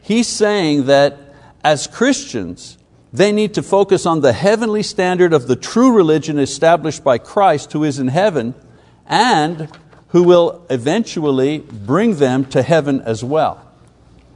He's 0.00 0.26
saying 0.26 0.86
that 0.86 1.18
as 1.62 1.86
Christians, 1.86 2.78
they 3.12 3.32
need 3.32 3.54
to 3.54 3.62
focus 3.62 4.06
on 4.06 4.20
the 4.20 4.32
heavenly 4.32 4.82
standard 4.82 5.32
of 5.32 5.46
the 5.46 5.56
true 5.56 5.92
religion 5.92 6.38
established 6.38 7.04
by 7.04 7.18
Christ 7.18 7.72
who 7.72 7.84
is 7.84 7.98
in 7.98 8.08
heaven 8.08 8.54
and 9.06 9.68
who 10.14 10.22
will 10.22 10.64
eventually 10.70 11.58
bring 11.58 12.14
them 12.18 12.44
to 12.44 12.62
heaven 12.62 13.00
as 13.00 13.24
well. 13.24 13.60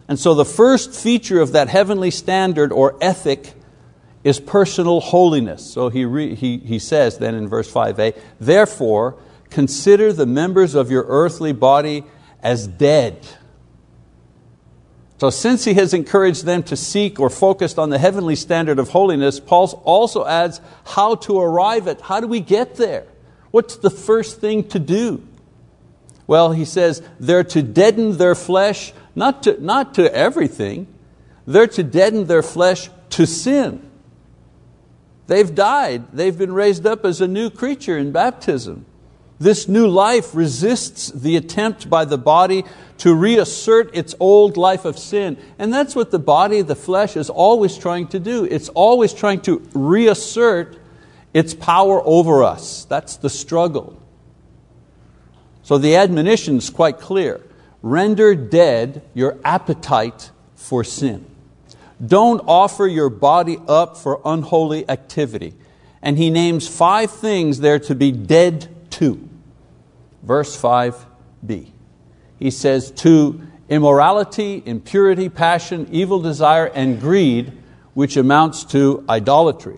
And 0.08 0.18
so 0.18 0.34
the 0.34 0.44
first 0.44 0.92
feature 0.92 1.40
of 1.40 1.52
that 1.52 1.68
heavenly 1.68 2.10
standard 2.10 2.72
or 2.72 2.96
ethic 3.00 3.52
is 4.24 4.40
personal 4.40 4.98
holiness. 4.98 5.64
So 5.64 5.88
he, 5.88 6.04
re, 6.04 6.34
he, 6.34 6.58
he 6.58 6.80
says 6.80 7.18
then 7.18 7.36
in 7.36 7.46
verse 7.46 7.72
5a, 7.72 8.18
therefore 8.40 9.18
consider 9.50 10.12
the 10.12 10.26
members 10.26 10.74
of 10.74 10.90
your 10.90 11.04
earthly 11.06 11.52
body 11.52 12.02
as 12.42 12.66
dead. 12.66 13.24
So 15.20 15.30
since 15.30 15.64
he 15.64 15.74
has 15.74 15.94
encouraged 15.94 16.44
them 16.44 16.64
to 16.64 16.76
seek 16.76 17.20
or 17.20 17.30
focused 17.30 17.78
on 17.78 17.90
the 17.90 18.00
heavenly 18.00 18.34
standard 18.34 18.80
of 18.80 18.88
holiness, 18.88 19.38
Paul 19.38 19.80
also 19.84 20.26
adds 20.26 20.60
how 20.84 21.14
to 21.14 21.38
arrive 21.38 21.86
at, 21.86 22.00
how 22.00 22.18
do 22.18 22.26
we 22.26 22.40
get 22.40 22.74
there? 22.74 23.06
What's 23.52 23.76
the 23.76 23.90
first 23.90 24.40
thing 24.40 24.64
to 24.70 24.80
do? 24.80 25.27
Well, 26.28 26.52
he 26.52 26.64
says 26.64 27.02
they're 27.18 27.42
to 27.42 27.62
deaden 27.62 28.18
their 28.18 28.36
flesh, 28.36 28.92
not 29.16 29.42
to, 29.44 29.60
not 29.60 29.94
to 29.94 30.14
everything, 30.14 30.86
they're 31.46 31.66
to 31.66 31.82
deaden 31.82 32.26
their 32.26 32.42
flesh 32.42 32.90
to 33.10 33.26
sin. 33.26 33.90
They've 35.26 35.52
died, 35.52 36.12
they've 36.12 36.36
been 36.36 36.52
raised 36.52 36.86
up 36.86 37.04
as 37.04 37.20
a 37.20 37.26
new 37.26 37.50
creature 37.50 37.98
in 37.98 38.12
baptism. 38.12 38.84
This 39.40 39.68
new 39.68 39.88
life 39.88 40.34
resists 40.34 41.10
the 41.12 41.36
attempt 41.36 41.88
by 41.88 42.04
the 42.04 42.18
body 42.18 42.64
to 42.98 43.14
reassert 43.14 43.94
its 43.96 44.14
old 44.18 44.56
life 44.56 44.84
of 44.84 44.98
sin. 44.98 45.38
And 45.58 45.72
that's 45.72 45.94
what 45.94 46.10
the 46.10 46.18
body, 46.18 46.60
the 46.60 46.74
flesh, 46.74 47.16
is 47.16 47.30
always 47.30 47.78
trying 47.78 48.08
to 48.08 48.18
do. 48.18 48.44
It's 48.44 48.68
always 48.70 49.14
trying 49.14 49.40
to 49.42 49.62
reassert 49.72 50.76
its 51.32 51.54
power 51.54 52.02
over 52.04 52.42
us. 52.42 52.84
That's 52.86 53.16
the 53.16 53.30
struggle. 53.30 53.97
So 55.68 55.76
the 55.76 55.96
admonition 55.96 56.56
is 56.56 56.70
quite 56.70 56.98
clear. 56.98 57.42
Render 57.82 58.34
dead 58.34 59.02
your 59.12 59.36
appetite 59.44 60.30
for 60.54 60.82
sin. 60.82 61.26
Don't 62.02 62.40
offer 62.46 62.86
your 62.86 63.10
body 63.10 63.58
up 63.68 63.98
for 63.98 64.22
unholy 64.24 64.88
activity. 64.88 65.52
And 66.00 66.16
he 66.16 66.30
names 66.30 66.66
five 66.66 67.10
things 67.10 67.60
there 67.60 67.78
to 67.80 67.94
be 67.94 68.12
dead 68.12 68.66
to. 68.92 69.28
Verse 70.22 70.58
5b. 70.58 71.68
He 72.38 72.50
says, 72.50 72.90
To 72.92 73.38
immorality, 73.68 74.62
impurity, 74.64 75.28
passion, 75.28 75.86
evil 75.90 76.22
desire, 76.22 76.68
and 76.68 76.98
greed, 76.98 77.52
which 77.92 78.16
amounts 78.16 78.64
to 78.72 79.04
idolatry. 79.06 79.76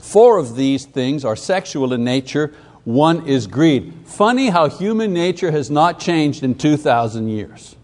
Four 0.00 0.38
of 0.38 0.54
these 0.54 0.84
things 0.84 1.24
are 1.24 1.34
sexual 1.34 1.92
in 1.92 2.04
nature, 2.04 2.54
one 2.86 3.26
is 3.26 3.48
greed. 3.48 3.92
Funny 4.04 4.48
how 4.48 4.68
human 4.68 5.12
nature 5.12 5.50
has 5.50 5.72
not 5.72 5.98
changed 5.98 6.44
in 6.44 6.54
2,000 6.54 7.26
years. 7.28 7.74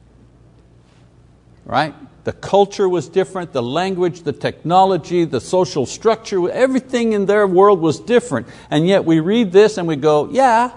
Right? 1.64 1.92
The 2.22 2.32
culture 2.32 2.88
was 2.88 3.08
different, 3.08 3.52
the 3.52 3.64
language, 3.64 4.22
the 4.22 4.32
technology, 4.32 5.24
the 5.24 5.40
social 5.40 5.86
structure, 5.86 6.48
everything 6.48 7.14
in 7.14 7.26
their 7.26 7.48
world 7.48 7.80
was 7.80 7.98
different. 7.98 8.46
And 8.70 8.86
yet 8.86 9.04
we 9.04 9.18
read 9.18 9.50
this 9.50 9.76
and 9.76 9.88
we 9.88 9.96
go, 9.96 10.30
yeah, 10.30 10.70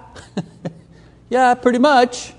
yeah, 1.30 1.54
pretty 1.54 1.78
much. 1.78 2.34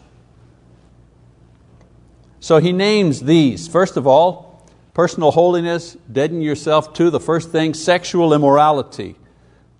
So 2.40 2.58
he 2.58 2.72
names 2.72 3.20
these. 3.20 3.68
First 3.68 3.96
of 3.96 4.08
all, 4.08 4.68
personal 4.92 5.30
holiness, 5.30 5.96
deaden 6.10 6.40
yourself 6.40 6.94
to. 6.94 7.10
The 7.10 7.20
first 7.20 7.52
thing, 7.52 7.74
sexual 7.74 8.34
immorality, 8.34 9.14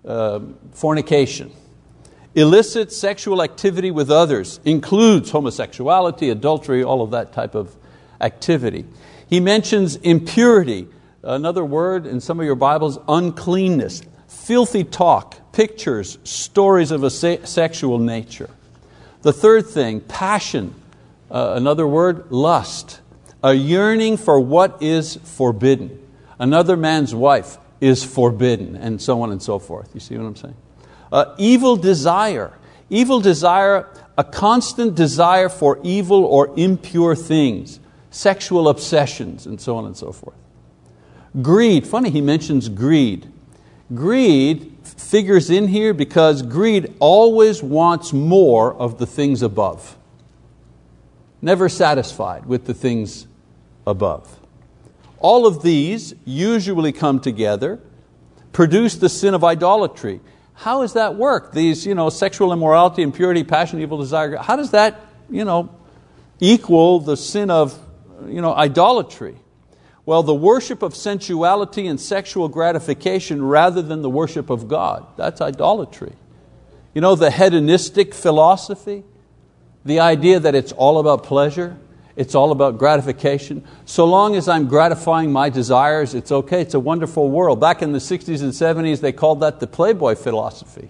uh, 0.05 0.39
fornication. 0.71 1.51
Illicit 2.37 2.93
sexual 2.93 3.41
activity 3.41 3.89
with 3.89 4.11
others 4.11 4.59
includes 4.63 5.31
homosexuality, 5.31 6.29
adultery, 6.29 6.83
all 6.83 7.01
of 7.01 7.09
that 7.09 7.33
type 7.33 7.55
of 7.55 7.75
activity. 8.21 8.85
He 9.27 9.39
mentions 9.39 9.95
impurity, 9.95 10.87
another 11.23 11.65
word 11.65 12.05
in 12.05 12.21
some 12.21 12.39
of 12.39 12.45
your 12.45 12.53
Bibles, 12.53 12.99
uncleanness, 13.07 14.03
filthy 14.27 14.83
talk, 14.83 15.51
pictures, 15.51 16.19
stories 16.25 16.91
of 16.91 17.03
a 17.03 17.09
sexual 17.09 17.97
nature. 17.97 18.51
The 19.23 19.33
third 19.33 19.65
thing, 19.65 20.01
passion, 20.01 20.75
uh, 21.31 21.53
another 21.55 21.87
word, 21.87 22.31
lust, 22.31 23.01
a 23.43 23.55
yearning 23.55 24.15
for 24.15 24.39
what 24.39 24.83
is 24.83 25.15
forbidden. 25.15 25.99
Another 26.37 26.77
man's 26.77 27.15
wife 27.15 27.57
is 27.81 28.03
forbidden, 28.03 28.75
and 28.75 29.01
so 29.01 29.23
on 29.23 29.31
and 29.31 29.41
so 29.41 29.57
forth. 29.57 29.89
You 29.95 29.99
see 29.99 30.15
what 30.15 30.27
I'm 30.27 30.35
saying? 30.35 30.55
Uh, 31.11 31.35
evil 31.37 31.75
desire. 31.75 32.53
Evil 32.89 33.19
desire, 33.19 33.87
a 34.17 34.23
constant 34.23 34.95
desire 34.95 35.49
for 35.49 35.79
evil 35.83 36.23
or 36.25 36.53
impure 36.57 37.15
things, 37.15 37.79
sexual 38.11 38.69
obsessions, 38.69 39.45
and 39.45 39.59
so 39.59 39.75
on 39.75 39.85
and 39.85 39.95
so 39.95 40.11
forth. 40.11 40.37
Greed, 41.41 41.85
funny 41.85 42.09
he 42.09 42.21
mentions 42.21 42.69
greed. 42.69 43.31
Greed 43.93 44.73
figures 44.83 45.49
in 45.49 45.67
here 45.67 45.93
because 45.93 46.41
greed 46.41 46.93
always 46.99 47.61
wants 47.61 48.11
more 48.11 48.73
of 48.73 48.97
the 48.97 49.05
things 49.05 49.41
above. 49.41 49.97
Never 51.41 51.69
satisfied 51.69 52.45
with 52.45 52.65
the 52.65 52.73
things 52.73 53.27
above. 53.85 54.39
All 55.19 55.45
of 55.45 55.61
these 55.61 56.13
usually 56.25 56.91
come 56.91 57.19
together, 57.19 57.79
produce 58.51 58.95
the 58.95 59.09
sin 59.09 59.33
of 59.33 59.43
idolatry. 59.43 60.19
How 60.57 60.81
does 60.81 60.93
that 60.93 61.15
work? 61.15 61.51
These 61.51 61.85
you 61.85 61.93
know, 61.93 62.09
sexual 62.09 62.51
immorality, 62.51 63.03
impurity, 63.03 63.43
passion, 63.43 63.79
evil 63.79 63.99
desire, 63.99 64.37
how 64.37 64.55
does 64.55 64.71
that 64.71 64.99
you 65.29 65.45
know, 65.45 65.69
equal 66.39 66.99
the 66.99 67.15
sin 67.15 67.51
of 67.51 67.77
you 68.25 68.41
know, 68.41 68.55
idolatry? 68.55 69.35
Well, 70.03 70.23
the 70.23 70.33
worship 70.33 70.81
of 70.81 70.95
sensuality 70.95 71.85
and 71.85 71.99
sexual 71.99 72.49
gratification 72.49 73.43
rather 73.43 73.83
than 73.83 74.01
the 74.01 74.09
worship 74.09 74.49
of 74.49 74.67
God. 74.67 75.05
That's 75.15 75.41
idolatry. 75.41 76.13
You 76.95 77.01
know, 77.01 77.13
the 77.13 77.29
hedonistic 77.29 78.15
philosophy, 78.15 79.03
the 79.85 79.99
idea 79.99 80.39
that 80.39 80.55
it's 80.55 80.71
all 80.71 80.97
about 80.97 81.23
pleasure, 81.23 81.77
it's 82.17 82.33
all 82.33 82.51
about 82.51 82.79
gratification. 82.79 83.63
So 83.85 84.03
long 84.05 84.35
as 84.35 84.49
I'm 84.49 84.67
gratifying 84.67 85.31
my 85.31 85.49
desires, 85.49 86.15
it's 86.15 86.31
okay, 86.31 86.61
it's 86.61 86.73
a 86.73 86.79
wonderful 86.79 87.29
world. 87.29 87.61
Back 87.61 87.83
in 87.83 87.91
the 87.91 87.99
60s 87.99 88.41
and 88.41 88.51
70s, 88.51 89.01
they 89.01 89.11
called 89.11 89.41
that 89.41 89.59
the 89.59 89.67
Playboy 89.67 90.15
philosophy. 90.15 90.89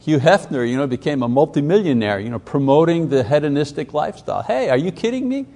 Hugh 0.00 0.18
Hefner 0.18 0.68
you 0.68 0.76
know, 0.76 0.88
became 0.88 1.22
a 1.22 1.28
multimillionaire 1.28 2.18
you 2.18 2.28
know, 2.28 2.40
promoting 2.40 3.08
the 3.08 3.22
hedonistic 3.22 3.94
lifestyle. 3.94 4.42
Hey, 4.42 4.68
are 4.68 4.76
you 4.76 4.90
kidding 4.90 5.28
me? 5.28 5.46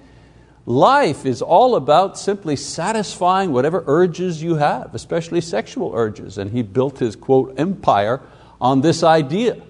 Life 0.66 1.26
is 1.26 1.42
all 1.42 1.74
about 1.74 2.16
simply 2.16 2.54
satisfying 2.54 3.50
whatever 3.50 3.82
urges 3.88 4.40
you 4.40 4.54
have, 4.54 4.94
especially 4.94 5.40
sexual 5.40 5.92
urges. 5.96 6.38
And 6.38 6.52
he 6.52 6.62
built 6.62 7.00
his, 7.00 7.16
quote, 7.16 7.58
empire 7.58 8.20
on 8.60 8.82
this 8.82 9.02
idea. 9.02 9.60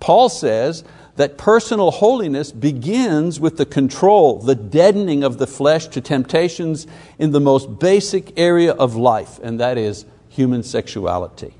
Paul 0.00 0.28
says 0.28 0.84
that 1.20 1.36
personal 1.36 1.90
holiness 1.90 2.50
begins 2.50 3.38
with 3.38 3.58
the 3.58 3.66
control, 3.66 4.38
the 4.38 4.54
deadening 4.54 5.22
of 5.22 5.36
the 5.36 5.46
flesh 5.46 5.86
to 5.88 6.00
temptations 6.00 6.86
in 7.18 7.30
the 7.30 7.40
most 7.40 7.78
basic 7.78 8.38
area 8.38 8.72
of 8.72 8.96
life, 8.96 9.38
and 9.42 9.60
that 9.60 9.76
is 9.76 10.06
human 10.30 10.62
sexuality. 10.62 11.52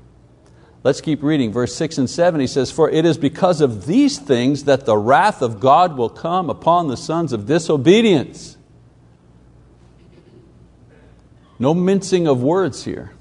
Let's 0.83 0.99
keep 0.99 1.21
reading. 1.21 1.51
Verse 1.51 1.75
6 1.75 1.99
and 1.99 2.09
7, 2.09 2.41
he 2.41 2.47
says, 2.47 2.71
For 2.71 2.89
it 2.89 3.05
is 3.05 3.19
because 3.19 3.61
of 3.61 3.85
these 3.85 4.17
things 4.17 4.63
that 4.63 4.87
the 4.87 4.97
wrath 4.97 5.43
of 5.43 5.59
God 5.59 5.95
will 5.95 6.09
come 6.09 6.49
upon 6.49 6.87
the 6.87 6.97
sons 6.97 7.31
of 7.31 7.45
disobedience. 7.45 8.57
No 11.59 11.75
mincing 11.75 12.27
of 12.27 12.41
words 12.41 12.83
here. 12.83 13.11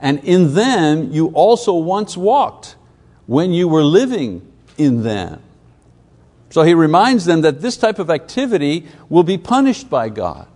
And 0.00 0.24
in 0.24 0.54
them 0.54 1.12
you 1.12 1.26
also 1.34 1.74
once 1.74 2.16
walked 2.16 2.76
when 3.26 3.52
you 3.52 3.68
were 3.68 3.84
living 3.84 4.48
in 4.76 5.02
them. 5.02 5.42
So 6.50 6.62
he 6.62 6.74
reminds 6.74 7.24
them 7.24 7.40
that 7.42 7.62
this 7.62 7.76
type 7.76 7.98
of 7.98 8.10
activity 8.10 8.86
will 9.08 9.22
be 9.22 9.38
punished 9.38 9.88
by 9.88 10.08
God. 10.08 10.46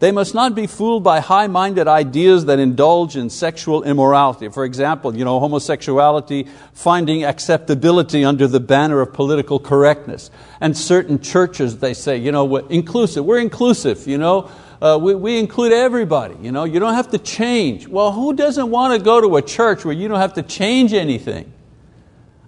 They 0.00 0.10
must 0.12 0.34
not 0.34 0.54
be 0.54 0.66
fooled 0.66 1.02
by 1.02 1.20
high 1.20 1.46
minded 1.46 1.88
ideas 1.88 2.46
that 2.46 2.58
indulge 2.58 3.16
in 3.16 3.30
sexual 3.30 3.84
immorality. 3.84 4.48
For 4.48 4.66
example, 4.66 5.16
you 5.16 5.24
know, 5.24 5.40
homosexuality 5.40 6.46
finding 6.74 7.24
acceptability 7.24 8.22
under 8.22 8.46
the 8.46 8.60
banner 8.60 9.00
of 9.00 9.14
political 9.14 9.58
correctness. 9.58 10.30
And 10.60 10.76
certain 10.76 11.20
churches, 11.20 11.78
they 11.78 11.94
say, 11.94 12.18
you 12.18 12.32
know, 12.32 12.44
we're 12.44 12.68
inclusive, 12.68 13.24
we're 13.24 13.38
inclusive, 13.38 14.06
you 14.06 14.18
know, 14.18 14.50
uh, 14.82 14.98
we, 15.00 15.14
we 15.14 15.38
include 15.38 15.72
everybody, 15.72 16.36
you 16.42 16.52
know, 16.52 16.64
you 16.64 16.80
don't 16.80 16.92
have 16.92 17.10
to 17.12 17.18
change. 17.18 17.88
Well, 17.88 18.12
who 18.12 18.34
doesn't 18.34 18.70
want 18.70 18.98
to 18.98 19.02
go 19.02 19.22
to 19.22 19.36
a 19.36 19.42
church 19.42 19.86
where 19.86 19.94
you 19.94 20.08
don't 20.08 20.20
have 20.20 20.34
to 20.34 20.42
change 20.42 20.92
anything? 20.92 21.50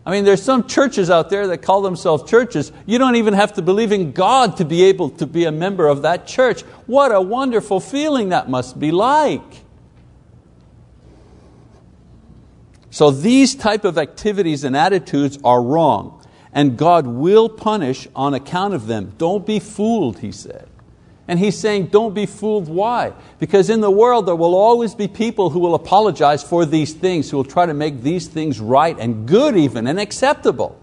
I 0.07 0.13
mean, 0.13 0.25
there's 0.25 0.43
some 0.43 0.69
churches 0.69 1.11
out 1.11 1.31
there 1.31 1.49
that 1.49 1.59
call 1.59 1.83
themselves 1.83 2.31
churches. 2.31 2.71
You 2.87 2.97
don't 2.97 3.17
even 3.17 3.35
have 3.35 3.55
to 3.55 3.63
believe 3.63 3.91
in 3.91 4.13
God 4.13 4.57
to 4.59 4.65
be 4.65 4.85
able 4.85 5.11
to 5.11 5.27
be 5.27 5.45
a 5.45 5.53
member 5.53 5.89
of 5.89 6.03
that 6.03 6.29
church. 6.29 6.63
What 6.87 7.13
a 7.13 7.21
wonderful 7.21 7.81
feeling 7.81 8.29
that 8.29 8.49
must 8.49 8.79
be 8.79 8.93
like. 8.93 9.43
So 12.91 13.11
these 13.11 13.57
type 13.57 13.85
of 13.85 13.99
activities 13.99 14.63
and 14.63 14.77
attitudes 14.77 15.41
are 15.43 15.61
wrong, 15.61 16.25
and 16.53 16.79
God 16.79 17.09
will 17.09 17.49
punish 17.49 18.07
on 18.15 18.33
account 18.33 18.75
of 18.75 18.87
them. 18.87 19.13
Don't 19.19 19.45
be 19.45 19.59
fooled, 19.59 20.21
he 20.21 20.31
said. 20.31 20.69
And 21.29 21.41
he's 21.41 21.59
saying, 21.59 21.87
don't 21.87 22.15
be 22.15 22.27
fooled. 22.27 22.69
Why? 22.69 23.13
Because 23.41 23.69
in 23.69 23.81
the 23.81 23.91
world 23.91 24.27
there 24.27 24.37
will 24.37 24.55
always 24.55 24.95
be 24.95 25.09
people 25.09 25.51
who 25.51 25.59
will 25.59 25.75
apologize 25.75 26.43
for 26.43 26.65
these 26.65 26.93
things, 26.93 27.31
who 27.31 27.37
will 27.37 27.45
try 27.45 27.67
to 27.67 27.75
make 27.75 28.03
these 28.03 28.29
things 28.29 28.61
right 28.61 28.97
and 28.99 29.27
good, 29.27 29.57
even, 29.57 29.89
and 29.89 29.99
acceptable. 29.99 30.81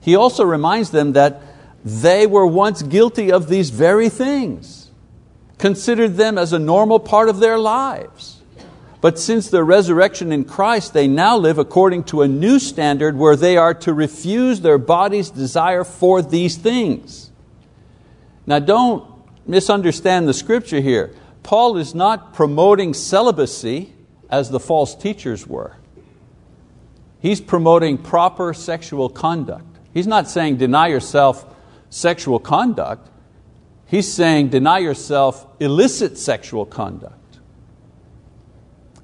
He 0.00 0.16
also 0.16 0.44
reminds 0.44 0.90
them 0.90 1.12
that 1.12 1.42
they 1.84 2.26
were 2.26 2.46
once 2.46 2.82
guilty 2.82 3.30
of 3.30 3.48
these 3.48 3.70
very 3.70 4.08
things, 4.08 4.90
considered 5.58 6.16
them 6.16 6.36
as 6.36 6.52
a 6.52 6.58
normal 6.58 6.98
part 6.98 7.28
of 7.28 7.38
their 7.38 7.58
lives. 7.58 8.42
But 9.00 9.18
since 9.18 9.48
their 9.48 9.64
resurrection 9.64 10.32
in 10.32 10.44
Christ, 10.44 10.92
they 10.92 11.06
now 11.06 11.36
live 11.36 11.58
according 11.58 12.04
to 12.04 12.22
a 12.22 12.28
new 12.28 12.58
standard 12.58 13.16
where 13.16 13.36
they 13.36 13.56
are 13.56 13.74
to 13.74 13.92
refuse 13.94 14.60
their 14.60 14.78
body's 14.78 15.30
desire 15.30 15.84
for 15.84 16.20
these 16.20 16.56
things. 16.56 17.27
Now 18.48 18.60
don't 18.60 19.04
misunderstand 19.46 20.26
the 20.26 20.32
scripture 20.32 20.80
here. 20.80 21.14
Paul 21.42 21.76
is 21.76 21.94
not 21.94 22.32
promoting 22.32 22.94
celibacy 22.94 23.92
as 24.30 24.48
the 24.48 24.58
false 24.58 24.94
teachers 24.94 25.46
were. 25.46 25.76
He's 27.20 27.42
promoting 27.42 27.98
proper 27.98 28.54
sexual 28.54 29.10
conduct. 29.10 29.66
He's 29.92 30.06
not 30.06 30.30
saying 30.30 30.56
deny 30.56 30.86
yourself 30.86 31.44
sexual 31.90 32.38
conduct. 32.38 33.10
He's 33.84 34.10
saying 34.10 34.48
deny 34.48 34.78
yourself 34.78 35.46
illicit 35.60 36.16
sexual 36.16 36.64
conduct. 36.64 37.40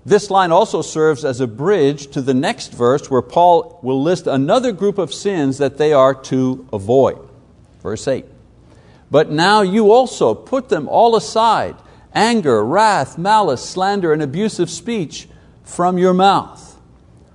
This 0.07 0.31
line 0.31 0.53
also 0.53 0.81
serves 0.81 1.23
as 1.23 1.43
a 1.43 1.47
bridge 1.47 2.07
to 2.13 2.23
the 2.23 2.35
next 2.35 2.73
verse 2.73 3.11
where 3.11 3.21
Paul 3.21 3.79
will 3.83 4.03
list 4.03 4.27
another 4.27 4.73
group 4.73 4.97
of 4.97 5.13
sins 5.13 5.59
that 5.59 5.77
they 5.77 5.93
are 5.93 6.15
to 6.15 6.67
avoid. 6.73 7.19
Verse 7.83 8.09
8. 8.09 8.25
But 9.15 9.31
now 9.31 9.61
you 9.61 9.93
also 9.93 10.35
put 10.35 10.71
them 10.71 10.89
all 10.89 11.15
aside 11.15 11.77
anger, 12.17 12.65
wrath, 12.65 13.17
malice, 13.17 13.65
slander, 13.65 14.13
and 14.13 14.21
abusive 14.21 14.69
speech 14.69 15.29
from 15.63 15.99
your 15.99 16.13
mouth. 16.13 16.81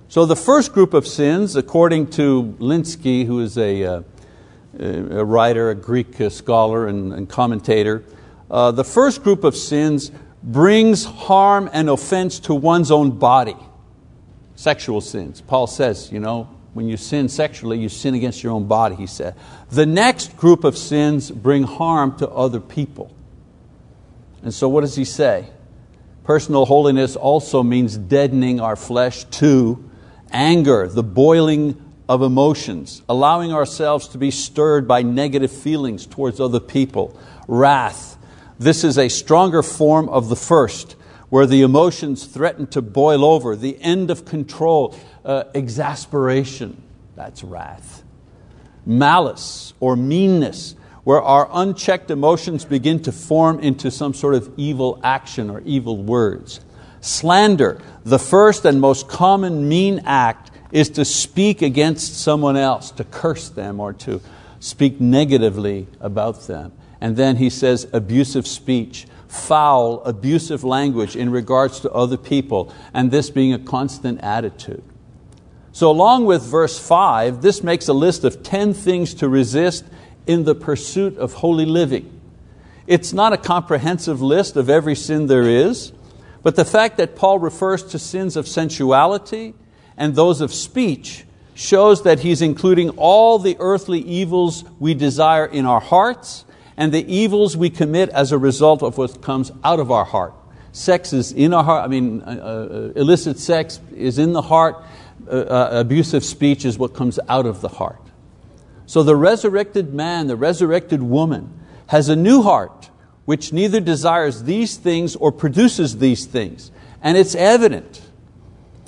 So, 0.06 0.26
the 0.26 0.36
first 0.36 0.74
group 0.74 0.92
of 0.92 1.06
sins, 1.06 1.56
according 1.56 2.08
to 2.08 2.54
Lenski, 2.58 3.24
who 3.24 3.40
is 3.40 3.56
a, 3.56 3.82
uh, 3.82 4.02
a 4.78 5.24
writer, 5.24 5.70
a 5.70 5.74
Greek 5.74 6.20
uh, 6.20 6.28
scholar 6.28 6.86
and, 6.86 7.14
and 7.14 7.26
commentator, 7.30 8.04
uh, 8.50 8.72
the 8.72 8.84
first 8.84 9.22
group 9.22 9.42
of 9.42 9.56
sins 9.56 10.12
brings 10.42 11.06
harm 11.06 11.70
and 11.72 11.88
offense 11.88 12.40
to 12.40 12.54
one's 12.54 12.90
own 12.90 13.12
body. 13.12 13.56
Sexual 14.54 15.00
sins. 15.00 15.40
Paul 15.40 15.66
says, 15.66 16.12
you 16.12 16.20
know, 16.20 16.46
when 16.72 16.88
you 16.88 16.96
sin 16.96 17.28
sexually, 17.28 17.78
you 17.78 17.88
sin 17.88 18.14
against 18.14 18.42
your 18.42 18.52
own 18.52 18.66
body, 18.66 18.94
he 18.94 19.06
said. 19.06 19.34
The 19.70 19.86
next 19.86 20.36
group 20.36 20.64
of 20.64 20.78
sins 20.78 21.30
bring 21.30 21.64
harm 21.64 22.16
to 22.18 22.28
other 22.28 22.60
people. 22.60 23.12
And 24.42 24.54
so, 24.54 24.68
what 24.68 24.82
does 24.82 24.94
he 24.94 25.04
say? 25.04 25.48
Personal 26.24 26.64
holiness 26.64 27.16
also 27.16 27.62
means 27.62 27.96
deadening 27.96 28.60
our 28.60 28.76
flesh 28.76 29.24
to 29.24 29.90
anger, 30.30 30.86
the 30.86 31.02
boiling 31.02 31.92
of 32.08 32.22
emotions, 32.22 33.02
allowing 33.08 33.52
ourselves 33.52 34.08
to 34.08 34.18
be 34.18 34.30
stirred 34.30 34.86
by 34.86 35.02
negative 35.02 35.50
feelings 35.50 36.06
towards 36.06 36.40
other 36.40 36.60
people, 36.60 37.18
wrath. 37.48 38.16
This 38.58 38.84
is 38.84 38.98
a 38.98 39.08
stronger 39.08 39.62
form 39.62 40.08
of 40.08 40.28
the 40.28 40.36
first, 40.36 40.96
where 41.28 41.46
the 41.46 41.62
emotions 41.62 42.26
threaten 42.26 42.66
to 42.68 42.82
boil 42.82 43.24
over, 43.24 43.56
the 43.56 43.80
end 43.80 44.10
of 44.10 44.24
control, 44.24 44.94
uh, 45.24 45.44
exasperation, 45.54 46.82
that's 47.16 47.42
wrath. 47.42 48.02
Malice 48.86 49.74
or 49.80 49.96
meanness, 49.96 50.74
where 51.04 51.22
our 51.22 51.48
unchecked 51.52 52.10
emotions 52.10 52.64
begin 52.64 53.02
to 53.02 53.12
form 53.12 53.58
into 53.60 53.90
some 53.90 54.14
sort 54.14 54.34
of 54.34 54.52
evil 54.56 55.00
action 55.02 55.50
or 55.50 55.60
evil 55.64 55.96
words. 55.96 56.60
Slander, 57.00 57.80
the 58.04 58.18
first 58.18 58.64
and 58.64 58.80
most 58.80 59.08
common 59.08 59.68
mean 59.68 60.02
act 60.04 60.50
is 60.72 60.90
to 60.90 61.04
speak 61.04 61.62
against 61.62 62.20
someone 62.20 62.56
else, 62.56 62.90
to 62.92 63.04
curse 63.04 63.48
them 63.48 63.80
or 63.80 63.92
to 63.94 64.20
speak 64.60 65.00
negatively 65.00 65.88
about 66.00 66.46
them. 66.46 66.72
And 67.00 67.16
then 67.16 67.36
he 67.36 67.48
says 67.48 67.88
abusive 67.92 68.46
speech, 68.46 69.06
foul, 69.26 70.02
abusive 70.04 70.62
language 70.64 71.16
in 71.16 71.30
regards 71.30 71.80
to 71.80 71.90
other 71.92 72.16
people, 72.16 72.72
and 72.92 73.10
this 73.10 73.30
being 73.30 73.54
a 73.54 73.58
constant 73.58 74.20
attitude. 74.20 74.82
So, 75.72 75.90
along 75.90 76.24
with 76.24 76.42
verse 76.42 76.78
5, 76.78 77.42
this 77.42 77.62
makes 77.62 77.88
a 77.88 77.92
list 77.92 78.24
of 78.24 78.42
10 78.42 78.74
things 78.74 79.14
to 79.14 79.28
resist 79.28 79.84
in 80.26 80.44
the 80.44 80.54
pursuit 80.54 81.16
of 81.16 81.34
holy 81.34 81.64
living. 81.64 82.20
It's 82.86 83.12
not 83.12 83.32
a 83.32 83.36
comprehensive 83.36 84.20
list 84.20 84.56
of 84.56 84.68
every 84.68 84.96
sin 84.96 85.26
there 85.26 85.48
is, 85.48 85.92
but 86.42 86.56
the 86.56 86.64
fact 86.64 86.96
that 86.96 87.14
Paul 87.14 87.38
refers 87.38 87.84
to 87.84 87.98
sins 87.98 88.36
of 88.36 88.48
sensuality 88.48 89.54
and 89.96 90.14
those 90.14 90.40
of 90.40 90.52
speech 90.52 91.24
shows 91.54 92.02
that 92.02 92.20
he's 92.20 92.42
including 92.42 92.90
all 92.90 93.38
the 93.38 93.56
earthly 93.60 94.00
evils 94.00 94.64
we 94.78 94.94
desire 94.94 95.46
in 95.46 95.66
our 95.66 95.80
hearts 95.80 96.44
and 96.76 96.92
the 96.92 97.06
evils 97.12 97.56
we 97.56 97.68
commit 97.68 98.08
as 98.08 98.32
a 98.32 98.38
result 98.38 98.82
of 98.82 98.96
what 98.96 99.20
comes 99.20 99.52
out 99.62 99.78
of 99.78 99.90
our 99.90 100.04
heart. 100.04 100.32
Sex 100.72 101.12
is 101.12 101.32
in 101.32 101.52
our 101.52 101.62
heart, 101.62 101.84
I 101.84 101.88
mean, 101.88 102.22
uh, 102.22 102.30
uh, 102.30 102.92
illicit 102.96 103.38
sex 103.38 103.80
is 103.94 104.18
in 104.18 104.32
the 104.32 104.42
heart, 104.42 104.82
uh, 105.30 105.32
uh, 105.32 105.68
abusive 105.80 106.24
speech 106.24 106.64
is 106.64 106.78
what 106.78 106.94
comes 106.94 107.18
out 107.28 107.46
of 107.46 107.60
the 107.60 107.68
heart. 107.68 108.00
So 108.86 109.02
the 109.02 109.16
resurrected 109.16 109.94
man, 109.94 110.26
the 110.26 110.36
resurrected 110.36 111.02
woman, 111.02 111.60
has 111.86 112.08
a 112.08 112.16
new 112.16 112.42
heart 112.42 112.90
which 113.24 113.52
neither 113.52 113.80
desires 113.80 114.42
these 114.42 114.76
things 114.76 115.14
or 115.14 115.30
produces 115.30 115.98
these 115.98 116.26
things. 116.26 116.72
And 117.00 117.16
it's 117.16 117.34
evident. 117.34 118.02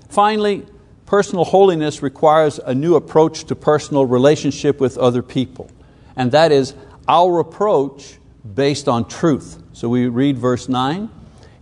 Finally, 0.08 0.66
personal 1.06 1.44
holiness 1.44 2.02
requires 2.02 2.58
a 2.58 2.74
new 2.74 2.96
approach 2.96 3.44
to 3.44 3.54
personal 3.54 4.04
relationship 4.04 4.80
with 4.80 4.98
other 4.98 5.22
people. 5.22 5.70
And 6.16 6.32
that 6.32 6.50
is 6.50 6.74
our 7.06 7.38
approach 7.38 8.18
based 8.54 8.88
on 8.88 9.08
truth. 9.08 9.62
So 9.72 9.88
we 9.88 10.08
read 10.08 10.38
verse 10.38 10.68
9. 10.68 11.08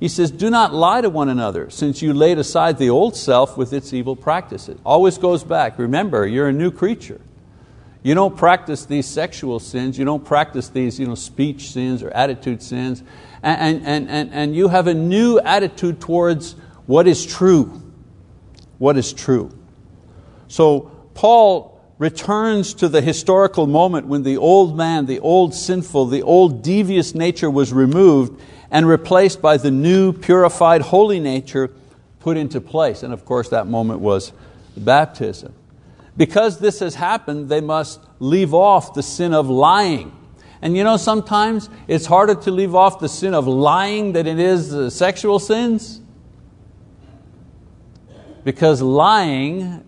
He 0.00 0.08
says, 0.08 0.30
Do 0.30 0.48
not 0.48 0.72
lie 0.72 1.02
to 1.02 1.10
one 1.10 1.28
another, 1.28 1.68
since 1.68 2.00
you 2.00 2.14
laid 2.14 2.38
aside 2.38 2.78
the 2.78 2.88
old 2.88 3.14
self 3.14 3.58
with 3.58 3.74
its 3.74 3.92
evil 3.92 4.16
practices. 4.16 4.80
Always 4.84 5.18
goes 5.18 5.44
back. 5.44 5.78
Remember, 5.78 6.26
you're 6.26 6.48
a 6.48 6.52
new 6.52 6.70
creature. 6.70 7.20
You 8.02 8.14
don't 8.14 8.34
practice 8.34 8.86
these 8.86 9.06
sexual 9.06 9.60
sins, 9.60 9.98
you 9.98 10.06
don't 10.06 10.24
practice 10.24 10.70
these 10.70 10.98
you 10.98 11.06
know, 11.06 11.14
speech 11.14 11.70
sins 11.70 12.02
or 12.02 12.10
attitude 12.12 12.62
sins, 12.62 13.02
and, 13.42 13.84
and, 13.84 14.08
and, 14.08 14.30
and 14.32 14.56
you 14.56 14.68
have 14.68 14.86
a 14.86 14.94
new 14.94 15.38
attitude 15.38 16.00
towards 16.00 16.52
what 16.86 17.06
is 17.06 17.26
true. 17.26 17.82
What 18.78 18.96
is 18.96 19.12
true. 19.12 19.50
So, 20.48 20.90
Paul 21.12 21.69
returns 22.00 22.72
to 22.72 22.88
the 22.88 23.02
historical 23.02 23.66
moment 23.66 24.06
when 24.06 24.22
the 24.22 24.38
old 24.38 24.74
man, 24.74 25.04
the 25.04 25.20
old 25.20 25.54
sinful, 25.54 26.06
the 26.06 26.22
old 26.22 26.62
devious 26.62 27.14
nature 27.14 27.50
was 27.50 27.74
removed 27.74 28.40
and 28.70 28.88
replaced 28.88 29.42
by 29.42 29.58
the 29.58 29.70
new, 29.70 30.10
purified, 30.10 30.80
holy 30.80 31.20
nature 31.20 31.70
put 32.18 32.38
into 32.38 32.58
place. 32.58 33.02
And 33.02 33.12
of 33.12 33.26
course, 33.26 33.50
that 33.50 33.66
moment 33.66 34.00
was 34.00 34.32
baptism. 34.78 35.52
Because 36.16 36.58
this 36.58 36.78
has 36.78 36.94
happened, 36.94 37.50
they 37.50 37.60
must 37.60 38.00
leave 38.18 38.54
off 38.54 38.94
the 38.94 39.02
sin 39.02 39.34
of 39.34 39.50
lying. 39.50 40.10
And 40.62 40.74
you 40.74 40.84
know, 40.84 40.96
sometimes 40.96 41.68
it's 41.86 42.06
harder 42.06 42.34
to 42.34 42.50
leave 42.50 42.74
off 42.74 42.98
the 42.98 43.10
sin 43.10 43.34
of 43.34 43.46
lying 43.46 44.14
than 44.14 44.26
it 44.26 44.38
is 44.38 44.94
sexual 44.94 45.38
sins. 45.38 46.00
Because 48.42 48.80
lying 48.80 49.84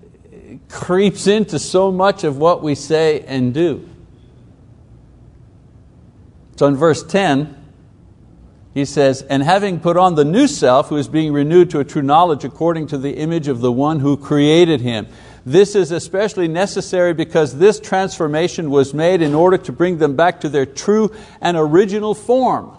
creeps 0.69 1.27
into 1.27 1.59
so 1.59 1.93
much 1.93 2.25
of 2.25 2.37
what 2.39 2.63
we 2.63 2.75
say 2.75 3.21
and 3.21 3.53
do. 3.53 3.89
So 6.57 6.67
in 6.67 6.77
verse 6.77 7.03
10, 7.03 7.57
he 8.75 8.85
says, 8.85 9.23
And 9.23 9.43
having 9.43 9.81
put 9.81 9.97
on 9.97 10.15
the 10.15 10.25
knew 10.25 10.47
self, 10.47 10.89
who 10.89 10.97
is 10.97 11.09
being 11.09 11.33
renewed 11.33 11.71
to 11.71 11.81
a 11.81 11.85
true 11.85 12.03
knowledge 12.03 12.45
according 12.45 12.87
to 12.89 12.99
the 12.99 13.17
image 13.17 13.49
of 13.49 13.61
the 13.61 13.73
one 13.73 14.01
who 14.01 14.17
created 14.17 14.81
him. 14.81 15.07
This 15.45 15.75
is 15.75 15.91
especially 15.91 16.49
necessary 16.49 17.15
because 17.15 17.59
this 17.59 17.81
transformation 17.81 18.71
was 18.71 18.95
made 18.95 19.23
in 19.23 19.35
order 19.35 19.59
to 19.59 19.73
bring 19.73 19.99
them 19.99 20.15
back 20.15 20.41
to 20.43 20.49
their 20.49 20.67
true 20.67 21.15
and 21.41 21.57
original 21.57 22.15
form. 22.15 22.77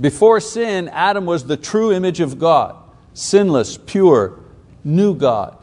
Before 0.00 0.40
sin, 0.40 0.88
Adam 0.88 1.26
was 1.26 1.44
the 1.44 1.56
true 1.56 1.92
image 1.92 2.20
of 2.20 2.38
God, 2.38 2.76
sinless, 3.14 3.78
pure, 3.78 4.40
new 4.84 5.14
God. 5.14 5.56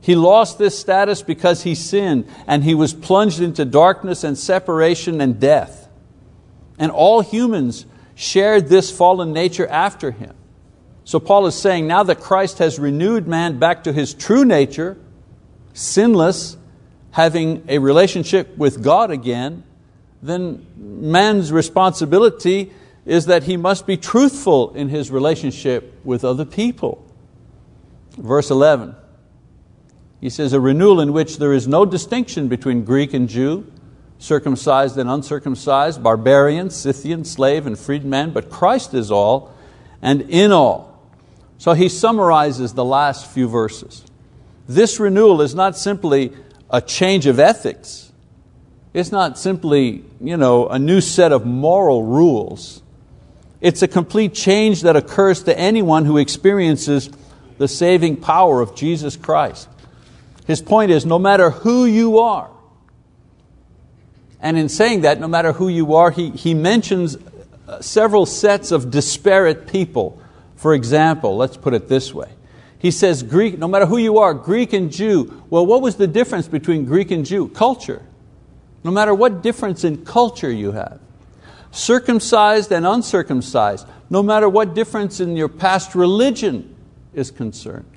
He 0.00 0.14
lost 0.14 0.58
this 0.58 0.78
status 0.78 1.22
because 1.22 1.62
he 1.62 1.74
sinned 1.74 2.26
and 2.46 2.64
he 2.64 2.74
was 2.74 2.94
plunged 2.94 3.40
into 3.40 3.64
darkness 3.64 4.24
and 4.24 4.36
separation 4.36 5.20
and 5.20 5.38
death. 5.38 5.88
And 6.78 6.90
all 6.90 7.20
humans 7.20 7.84
shared 8.14 8.68
this 8.68 8.90
fallen 8.90 9.32
nature 9.32 9.66
after 9.66 10.10
him. 10.10 10.34
So 11.04 11.20
Paul 11.20 11.46
is 11.46 11.54
saying 11.54 11.86
now 11.86 12.02
that 12.04 12.20
Christ 12.20 12.58
has 12.58 12.78
renewed 12.78 13.26
man 13.26 13.58
back 13.58 13.84
to 13.84 13.92
his 13.92 14.14
true 14.14 14.44
nature, 14.44 14.96
sinless, 15.74 16.56
having 17.10 17.64
a 17.68 17.78
relationship 17.78 18.56
with 18.56 18.82
God 18.82 19.10
again, 19.10 19.64
then 20.22 20.66
man's 20.76 21.52
responsibility 21.52 22.72
is 23.04 23.26
that 23.26 23.44
he 23.44 23.56
must 23.56 23.86
be 23.86 23.96
truthful 23.96 24.72
in 24.74 24.88
his 24.88 25.10
relationship 25.10 25.98
with 26.04 26.24
other 26.24 26.44
people. 26.44 27.04
Verse 28.16 28.50
11 28.50 28.94
he 30.20 30.28
says, 30.28 30.52
a 30.52 30.60
renewal 30.60 31.00
in 31.00 31.12
which 31.12 31.38
there 31.38 31.52
is 31.52 31.66
no 31.66 31.84
distinction 31.86 32.48
between 32.48 32.84
Greek 32.84 33.14
and 33.14 33.28
Jew, 33.28 33.70
circumcised 34.18 34.98
and 34.98 35.08
uncircumcised, 35.08 36.02
barbarian, 36.02 36.68
Scythian, 36.68 37.24
slave, 37.24 37.66
and 37.66 37.78
freedman, 37.78 38.32
but 38.32 38.50
Christ 38.50 38.92
is 38.92 39.10
all 39.10 39.54
and 40.02 40.22
in 40.22 40.52
all. 40.52 40.90
So 41.56 41.72
he 41.72 41.88
summarizes 41.88 42.74
the 42.74 42.84
last 42.84 43.30
few 43.30 43.48
verses. 43.48 44.04
This 44.68 45.00
renewal 45.00 45.40
is 45.40 45.54
not 45.54 45.76
simply 45.76 46.32
a 46.68 46.80
change 46.80 47.26
of 47.26 47.40
ethics. 47.40 48.12
It's 48.92 49.10
not 49.10 49.38
simply 49.38 50.04
you 50.20 50.36
know, 50.36 50.68
a 50.68 50.78
new 50.78 51.00
set 51.00 51.32
of 51.32 51.46
moral 51.46 52.04
rules. 52.04 52.82
It's 53.60 53.82
a 53.82 53.88
complete 53.88 54.34
change 54.34 54.82
that 54.82 54.96
occurs 54.96 55.42
to 55.44 55.58
anyone 55.58 56.04
who 56.04 56.18
experiences 56.18 57.10
the 57.58 57.68
saving 57.68 58.16
power 58.16 58.60
of 58.60 58.74
Jesus 58.74 59.16
Christ. 59.16 59.68
His 60.50 60.60
point 60.60 60.90
is 60.90 61.06
no 61.06 61.20
matter 61.20 61.50
who 61.50 61.84
you 61.84 62.18
are, 62.18 62.50
and 64.40 64.58
in 64.58 64.68
saying 64.68 65.02
that, 65.02 65.20
no 65.20 65.28
matter 65.28 65.52
who 65.52 65.68
you 65.68 65.94
are, 65.94 66.10
he, 66.10 66.30
he 66.30 66.54
mentions 66.54 67.16
uh, 67.68 67.80
several 67.80 68.26
sets 68.26 68.72
of 68.72 68.90
disparate 68.90 69.68
people. 69.68 70.20
For 70.56 70.74
example, 70.74 71.36
let's 71.36 71.56
put 71.56 71.72
it 71.72 71.88
this 71.88 72.12
way. 72.12 72.30
He 72.80 72.90
says, 72.90 73.22
Greek, 73.22 73.60
no 73.60 73.68
matter 73.68 73.86
who 73.86 73.96
you 73.96 74.18
are, 74.18 74.34
Greek 74.34 74.72
and 74.72 74.90
Jew. 74.90 75.40
Well, 75.50 75.64
what 75.64 75.82
was 75.82 75.94
the 75.94 76.08
difference 76.08 76.48
between 76.48 76.84
Greek 76.84 77.12
and 77.12 77.24
Jew? 77.24 77.46
Culture. 77.46 78.02
No 78.82 78.90
matter 78.90 79.14
what 79.14 79.42
difference 79.42 79.84
in 79.84 80.04
culture 80.04 80.50
you 80.50 80.72
have. 80.72 80.98
Circumcised 81.70 82.72
and 82.72 82.84
uncircumcised. 82.84 83.86
No 84.10 84.20
matter 84.20 84.48
what 84.48 84.74
difference 84.74 85.20
in 85.20 85.36
your 85.36 85.48
past 85.48 85.94
religion 85.94 86.74
is 87.14 87.30
concerned. 87.30 87.89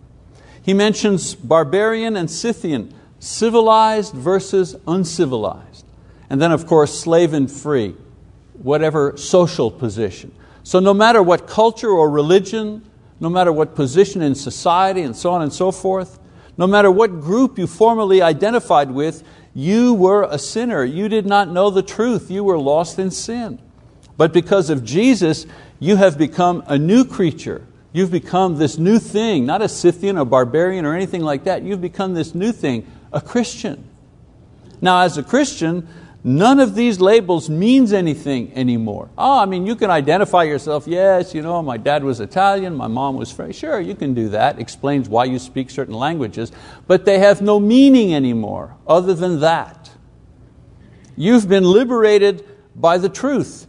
He 0.63 0.73
mentions 0.73 1.35
barbarian 1.35 2.15
and 2.15 2.31
Scythian, 2.31 2.93
civilized 3.19 4.13
versus 4.13 4.75
uncivilized. 4.87 5.85
And 6.29 6.41
then, 6.41 6.51
of 6.51 6.65
course, 6.65 6.97
slave 6.97 7.33
and 7.33 7.51
free, 7.51 7.95
whatever 8.53 9.17
social 9.17 9.69
position. 9.69 10.33
So, 10.63 10.79
no 10.79 10.93
matter 10.93 11.21
what 11.21 11.47
culture 11.47 11.89
or 11.89 12.09
religion, 12.09 12.89
no 13.19 13.29
matter 13.29 13.51
what 13.51 13.75
position 13.75 14.21
in 14.21 14.35
society, 14.35 15.01
and 15.01 15.15
so 15.15 15.31
on 15.31 15.41
and 15.41 15.51
so 15.51 15.71
forth, 15.71 16.17
no 16.57 16.65
matter 16.65 16.89
what 16.89 17.19
group 17.19 17.57
you 17.59 17.67
formerly 17.67 18.21
identified 18.21 18.91
with, 18.91 19.23
you 19.53 19.93
were 19.93 20.23
a 20.23 20.39
sinner. 20.39 20.83
You 20.83 21.09
did 21.09 21.25
not 21.25 21.49
know 21.49 21.69
the 21.69 21.83
truth. 21.83 22.31
You 22.31 22.43
were 22.43 22.57
lost 22.57 22.97
in 22.99 23.11
sin. 23.11 23.59
But 24.15 24.31
because 24.31 24.69
of 24.69 24.83
Jesus, 24.83 25.45
you 25.79 25.97
have 25.97 26.17
become 26.17 26.63
a 26.67 26.77
new 26.77 27.03
creature 27.03 27.65
You've 27.93 28.11
become 28.11 28.57
this 28.57 28.79
new 28.79 28.97
thing, 28.97 29.45
not 29.45 29.61
a 29.61 29.69
Scythian 29.69 30.17
or 30.17 30.25
barbarian 30.25 30.83
or 30.83 30.95
anything 30.95 31.21
like 31.21 31.43
that. 31.43 31.61
You've 31.61 31.79
become 31.81 32.15
this 32.15 32.33
new 32.33 32.51
thing, 32.51 32.87
a 33.13 33.21
Christian. 33.21 33.87
Now, 34.81 35.01
as 35.01 35.19
a 35.19 35.23
Christian, 35.23 35.87
none 36.23 36.59
of 36.59 36.73
these 36.73 36.99
labels 36.99 37.51
means 37.51 37.93
anything 37.93 38.51
anymore. 38.55 39.09
Oh, 39.15 39.37
I 39.39 39.45
mean, 39.45 39.67
you 39.67 39.75
can 39.75 39.91
identify 39.91 40.41
yourself, 40.41 40.87
yes, 40.87 41.35
you 41.35 41.43
know, 41.43 41.61
my 41.61 41.77
dad 41.77 42.03
was 42.03 42.19
Italian, 42.19 42.75
my 42.75 42.87
mom 42.87 43.15
was 43.15 43.31
French. 43.31 43.57
Sure, 43.57 43.79
you 43.79 43.93
can 43.93 44.15
do 44.15 44.29
that, 44.29 44.57
explains 44.57 45.07
why 45.07 45.25
you 45.25 45.37
speak 45.37 45.69
certain 45.69 45.93
languages, 45.93 46.51
but 46.87 47.05
they 47.05 47.19
have 47.19 47.43
no 47.43 47.59
meaning 47.59 48.15
anymore 48.15 48.75
other 48.87 49.13
than 49.13 49.39
that. 49.41 49.91
You've 51.15 51.47
been 51.47 51.63
liberated 51.63 52.43
by 52.75 52.97
the 52.97 53.09
truth. 53.09 53.67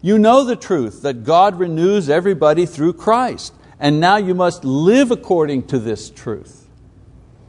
You 0.00 0.16
know 0.16 0.44
the 0.44 0.54
truth 0.54 1.02
that 1.02 1.24
God 1.24 1.58
renews 1.58 2.08
everybody 2.08 2.66
through 2.66 2.92
Christ 2.92 3.52
and 3.84 4.00
now 4.00 4.16
you 4.16 4.34
must 4.34 4.64
live 4.64 5.10
according 5.10 5.62
to 5.64 5.78
this 5.78 6.08
truth. 6.08 6.66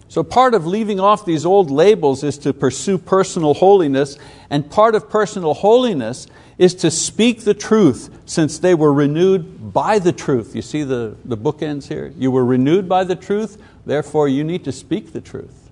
So, 0.10 0.22
part 0.22 0.54
of 0.54 0.68
leaving 0.68 1.00
off 1.00 1.26
these 1.26 1.46
old 1.46 1.72
labels 1.72 2.26
is 2.26 2.38
to 2.40 2.52
pursue 2.52 2.98
personal 2.98 3.54
holiness, 3.54 4.18
and 4.50 4.70
part 4.70 4.96
of 4.96 5.10
personal 5.10 5.54
holiness 5.54 6.28
is 6.58 6.76
to 6.76 6.92
speak 6.92 7.46
the 7.46 7.54
truth 7.54 8.10
since 8.26 8.60
they 8.60 8.76
were 8.76 8.92
renewed 8.92 9.72
by 9.72 9.98
the 9.98 10.12
truth. 10.12 10.54
You 10.58 10.62
see 10.62 10.84
the, 10.84 11.16
the 11.24 11.38
bookends 11.38 11.88
here? 11.88 12.14
You 12.18 12.32
were 12.32 12.44
renewed 12.44 12.90
by 12.90 13.06
the 13.06 13.16
truth, 13.16 13.58
therefore 13.86 14.28
you 14.28 14.44
need 14.44 14.66
to 14.66 14.74
speak 14.74 15.14
the 15.14 15.22
truth. 15.22 15.70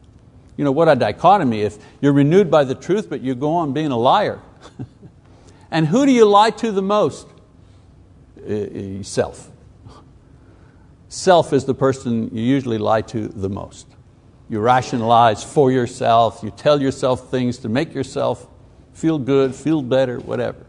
You 0.56 0.64
know, 0.64 0.72
what 0.72 0.88
a 0.88 0.96
dichotomy 0.96 1.64
if 1.64 1.78
you're 2.00 2.14
renewed 2.14 2.50
by 2.50 2.64
the 2.64 2.76
truth, 2.76 3.10
but 3.10 3.20
you 3.20 3.36
go 3.36 3.52
on 3.56 3.74
being 3.74 3.92
a 3.92 3.98
liar. 3.98 4.40
and 5.72 5.88
who 5.88 6.06
do 6.06 6.14
you 6.14 6.24
lie 6.24 6.52
to 6.52 6.72
the 6.72 6.82
most? 6.82 7.28
Self. 9.02 9.50
Self 11.14 11.54
is 11.54 11.66
the 11.66 11.76
person 11.76 12.36
you 12.36 12.42
usually 12.42 12.80
lie 12.80 13.04
to 13.04 13.28
the 13.28 13.48
most. 13.48 13.86
You 14.50 14.60
rationalize 14.60 15.44
for 15.44 15.72
yourself, 15.72 16.40
you 16.42 16.50
tell 16.50 16.82
yourself 16.82 17.30
things 17.30 17.60
to 17.60 17.70
make 17.70 17.94
yourself 17.94 18.48
feel 18.94 19.20
good, 19.20 19.54
feel 19.54 19.84
better, 19.84 20.20
whatever. 20.20 20.66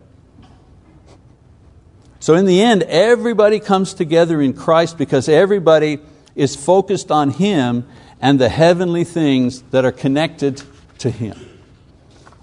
So, 2.21 2.35
in 2.35 2.45
the 2.45 2.61
end, 2.61 2.83
everybody 2.83 3.59
comes 3.59 3.95
together 3.95 4.43
in 4.43 4.53
Christ 4.53 4.99
because 4.99 5.31
everybody 5.31 6.01
is 6.35 6.55
focused 6.55 7.11
on 7.11 7.31
Him 7.31 7.87
and 8.21 8.39
the 8.39 8.51
heavenly 8.51 9.05
things 9.05 9.63
that 9.71 9.87
are 9.87 9.93
connected 9.93 10.63
to 10.99 11.09
Him. 11.09 11.39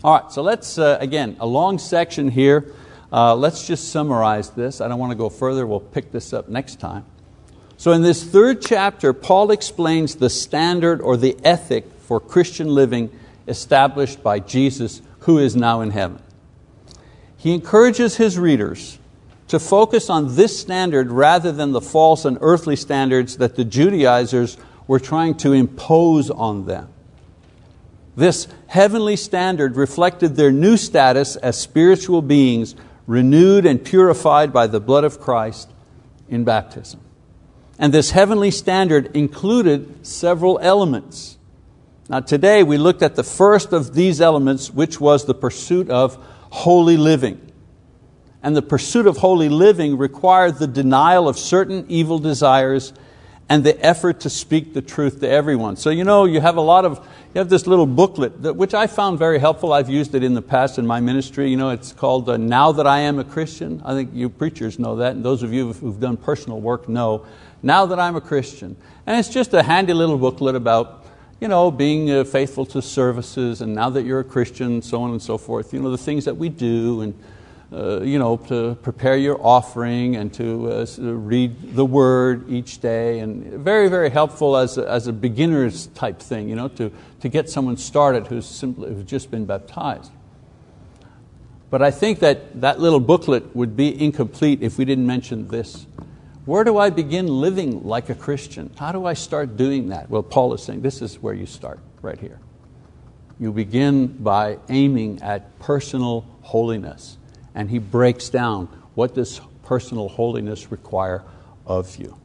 All 0.03 0.19
right, 0.19 0.31
so 0.31 0.41
let's, 0.41 0.79
uh, 0.79 0.97
again, 0.99 1.37
a 1.39 1.45
long 1.45 1.77
section 1.77 2.29
here. 2.29 2.73
Uh, 3.13 3.35
let's 3.35 3.67
just 3.67 3.89
summarize 3.89 4.49
this. 4.49 4.81
I 4.81 4.87
don't 4.87 4.97
want 4.97 5.11
to 5.11 5.17
go 5.17 5.29
further, 5.29 5.67
we'll 5.67 5.79
pick 5.79 6.11
this 6.11 6.33
up 6.33 6.49
next 6.49 6.79
time. 6.79 7.05
So, 7.81 7.93
in 7.93 8.03
this 8.03 8.23
third 8.23 8.61
chapter, 8.61 9.11
Paul 9.11 9.49
explains 9.49 10.13
the 10.13 10.29
standard 10.29 11.01
or 11.01 11.17
the 11.17 11.35
ethic 11.43 11.91
for 12.01 12.19
Christian 12.19 12.67
living 12.67 13.09
established 13.47 14.21
by 14.21 14.37
Jesus, 14.37 15.01
who 15.21 15.39
is 15.39 15.55
now 15.55 15.81
in 15.81 15.89
heaven. 15.89 16.21
He 17.37 17.55
encourages 17.55 18.17
his 18.17 18.37
readers 18.37 18.99
to 19.47 19.57
focus 19.59 20.11
on 20.11 20.35
this 20.35 20.59
standard 20.59 21.11
rather 21.11 21.51
than 21.51 21.71
the 21.71 21.81
false 21.81 22.23
and 22.23 22.37
earthly 22.39 22.75
standards 22.75 23.37
that 23.37 23.55
the 23.55 23.65
Judaizers 23.65 24.57
were 24.85 24.99
trying 24.99 25.33
to 25.37 25.51
impose 25.51 26.29
on 26.29 26.67
them. 26.67 26.87
This 28.15 28.47
heavenly 28.67 29.15
standard 29.15 29.75
reflected 29.75 30.35
their 30.35 30.51
new 30.51 30.77
status 30.77 31.35
as 31.35 31.59
spiritual 31.59 32.21
beings, 32.21 32.75
renewed 33.07 33.65
and 33.65 33.83
purified 33.83 34.53
by 34.53 34.67
the 34.67 34.79
blood 34.79 35.03
of 35.03 35.19
Christ 35.19 35.71
in 36.29 36.43
baptism. 36.43 36.99
And 37.81 37.91
this 37.91 38.11
heavenly 38.11 38.51
standard 38.51 39.13
included 39.15 40.05
several 40.05 40.59
elements. 40.61 41.39
Now, 42.07 42.19
today 42.19 42.61
we 42.61 42.77
looked 42.77 43.01
at 43.01 43.15
the 43.15 43.23
first 43.23 43.73
of 43.73 43.95
these 43.95 44.21
elements, 44.21 44.69
which 44.71 45.01
was 45.01 45.25
the 45.25 45.33
pursuit 45.33 45.89
of 45.89 46.15
holy 46.51 46.95
living. 46.95 47.41
and 48.43 48.55
the 48.55 48.61
pursuit 48.61 49.07
of 49.07 49.17
holy 49.17 49.49
living 49.49 49.97
required 49.97 50.57
the 50.57 50.67
denial 50.67 51.27
of 51.27 51.37
certain 51.37 51.85
evil 51.89 52.19
desires 52.19 52.93
and 53.49 53.63
the 53.63 53.85
effort 53.85 54.21
to 54.21 54.29
speak 54.29 54.73
the 54.73 54.81
truth 54.81 55.19
to 55.19 55.29
everyone. 55.29 55.75
So 55.75 55.89
you 55.89 56.03
know, 56.03 56.25
you 56.25 56.39
have 56.39 56.55
a 56.55 56.61
lot 56.61 56.85
of, 56.85 57.05
you 57.33 57.39
have 57.39 57.49
this 57.49 57.67
little 57.67 57.85
booklet, 57.85 58.41
that, 58.43 58.55
which 58.55 58.73
I 58.73 58.87
found 58.87 59.19
very 59.19 59.39
helpful. 59.39 59.73
I've 59.73 59.89
used 59.89 60.15
it 60.15 60.23
in 60.23 60.33
the 60.33 60.41
past 60.41 60.79
in 60.79 60.87
my 60.87 61.01
ministry. 61.01 61.49
You 61.49 61.57
know, 61.57 61.69
it's 61.69 61.91
called 61.91 62.29
uh, 62.29 62.37
Now 62.37 62.71
That 62.71 62.87
I 62.87 63.01
Am 63.01 63.19
a 63.19 63.25
Christian. 63.25 63.81
I 63.83 63.93
think 63.93 64.11
you 64.13 64.29
preachers 64.29 64.79
know 64.79 64.95
that, 64.97 65.15
and 65.15 65.23
those 65.23 65.43
of 65.43 65.53
you 65.53 65.73
who've 65.73 65.99
done 65.99 66.17
personal 66.17 66.61
work 66.61 66.87
know. 66.87 67.25
Now 67.63 67.85
That 67.85 67.99
I'm 67.99 68.15
a 68.15 68.21
Christian. 68.21 68.75
And 69.05 69.19
it's 69.19 69.29
just 69.29 69.53
a 69.53 69.63
handy 69.63 69.93
little 69.93 70.17
booklet 70.17 70.55
about 70.55 71.05
you 71.41 71.47
know, 71.47 71.71
being 71.71 72.11
uh, 72.11 72.23
faithful 72.23 72.67
to 72.67 72.83
services, 72.83 73.61
and 73.61 73.73
now 73.73 73.89
that 73.89 74.03
you're 74.03 74.19
a 74.19 74.23
Christian, 74.23 74.79
so 74.83 75.01
on 75.01 75.09
and 75.09 75.19
so 75.19 75.39
forth. 75.39 75.73
You 75.73 75.81
know, 75.81 75.89
the 75.89 75.97
things 75.97 76.25
that 76.25 76.37
we 76.37 76.49
do, 76.49 77.01
and 77.01 77.19
uh, 77.73 78.01
you 78.01 78.19
know, 78.19 78.37
to 78.37 78.75
prepare 78.83 79.17
your 79.17 79.43
offering 79.43 80.17
and 80.17 80.33
to 80.33 80.71
uh, 80.71 80.85
read 80.99 81.73
the 81.73 81.85
word 81.85 82.49
each 82.49 82.79
day. 82.79 83.19
And 83.19 83.45
very, 83.63 83.87
very 83.87 84.09
helpful 84.09 84.55
as 84.55 84.77
a, 84.77 84.87
as 84.87 85.07
a 85.07 85.13
beginner's 85.13 85.87
type 85.87 86.19
thing, 86.19 86.49
you 86.49 86.55
know, 86.55 86.67
to, 86.67 86.91
to 87.21 87.29
get 87.29 87.49
someone 87.49 87.77
started 87.77 88.27
who's, 88.27 88.45
simply, 88.45 88.93
who's 88.93 89.05
just 89.05 89.31
been 89.31 89.45
baptized. 89.45 90.11
But 91.69 91.81
I 91.81 91.91
think 91.91 92.19
that 92.19 92.59
that 92.59 92.81
little 92.81 92.99
booklet 92.99 93.55
would 93.55 93.77
be 93.77 93.99
incomplete 94.03 94.61
if 94.61 94.77
we 94.77 94.83
didn't 94.83 95.07
mention 95.07 95.47
this. 95.47 95.87
Where 96.51 96.65
do 96.65 96.77
I 96.77 96.89
begin 96.89 97.27
living 97.27 97.85
like 97.85 98.09
a 98.09 98.13
Christian? 98.13 98.73
How 98.77 98.91
do 98.91 99.05
I 99.05 99.13
start 99.13 99.55
doing 99.55 99.87
that? 99.87 100.09
Well, 100.09 100.21
Paul 100.21 100.53
is 100.53 100.61
saying 100.61 100.81
this 100.81 101.01
is 101.01 101.17
where 101.17 101.33
you 101.33 101.45
start, 101.45 101.79
right 102.01 102.19
here. 102.19 102.41
You 103.39 103.53
begin 103.53 104.07
by 104.07 104.57
aiming 104.67 105.21
at 105.21 105.57
personal 105.59 106.25
holiness 106.41 107.17
and 107.55 107.69
he 107.69 107.79
breaks 107.79 108.27
down 108.27 108.67
what 108.95 109.15
does 109.15 109.39
personal 109.63 110.09
holiness 110.09 110.73
require 110.73 111.23
of 111.65 111.95
you. 111.95 112.17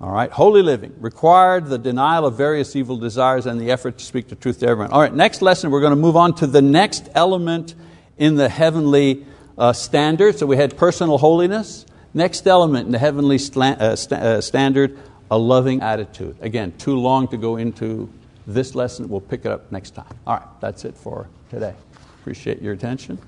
All 0.00 0.10
right, 0.10 0.32
holy 0.32 0.62
living 0.62 0.92
required 0.98 1.66
the 1.66 1.78
denial 1.78 2.26
of 2.26 2.36
various 2.36 2.74
evil 2.74 2.96
desires 2.96 3.46
and 3.46 3.60
the 3.60 3.70
effort 3.70 3.98
to 3.98 4.04
speak 4.04 4.26
the 4.26 4.34
truth 4.34 4.58
to 4.58 4.66
everyone. 4.66 4.90
All 4.90 5.00
right, 5.00 5.14
next 5.14 5.42
lesson, 5.42 5.70
we're 5.70 5.80
going 5.80 5.92
to 5.92 5.96
move 5.96 6.16
on 6.16 6.34
to 6.38 6.48
the 6.48 6.60
next 6.60 7.08
element 7.14 7.76
in 8.18 8.34
the 8.34 8.48
heavenly 8.48 9.24
uh, 9.56 9.72
standard. 9.72 10.40
So 10.40 10.46
we 10.46 10.56
had 10.56 10.76
personal 10.76 11.18
holiness. 11.18 11.86
Next 12.16 12.46
element 12.46 12.86
in 12.86 12.92
the 12.92 12.98
heavenly 12.98 13.38
uh, 13.54 13.94
uh, 14.10 14.40
standard, 14.40 14.98
a 15.30 15.36
loving 15.36 15.82
attitude. 15.82 16.38
Again, 16.40 16.72
too 16.78 16.98
long 16.98 17.28
to 17.28 17.36
go 17.36 17.56
into 17.56 18.10
this 18.46 18.74
lesson. 18.74 19.10
We'll 19.10 19.20
pick 19.20 19.44
it 19.44 19.52
up 19.52 19.70
next 19.70 19.90
time. 19.90 20.18
All 20.26 20.38
right, 20.38 20.48
that's 20.58 20.86
it 20.86 20.96
for 20.96 21.28
today. 21.50 21.74
Appreciate 22.22 22.62
your 22.62 22.72
attention. 22.72 23.18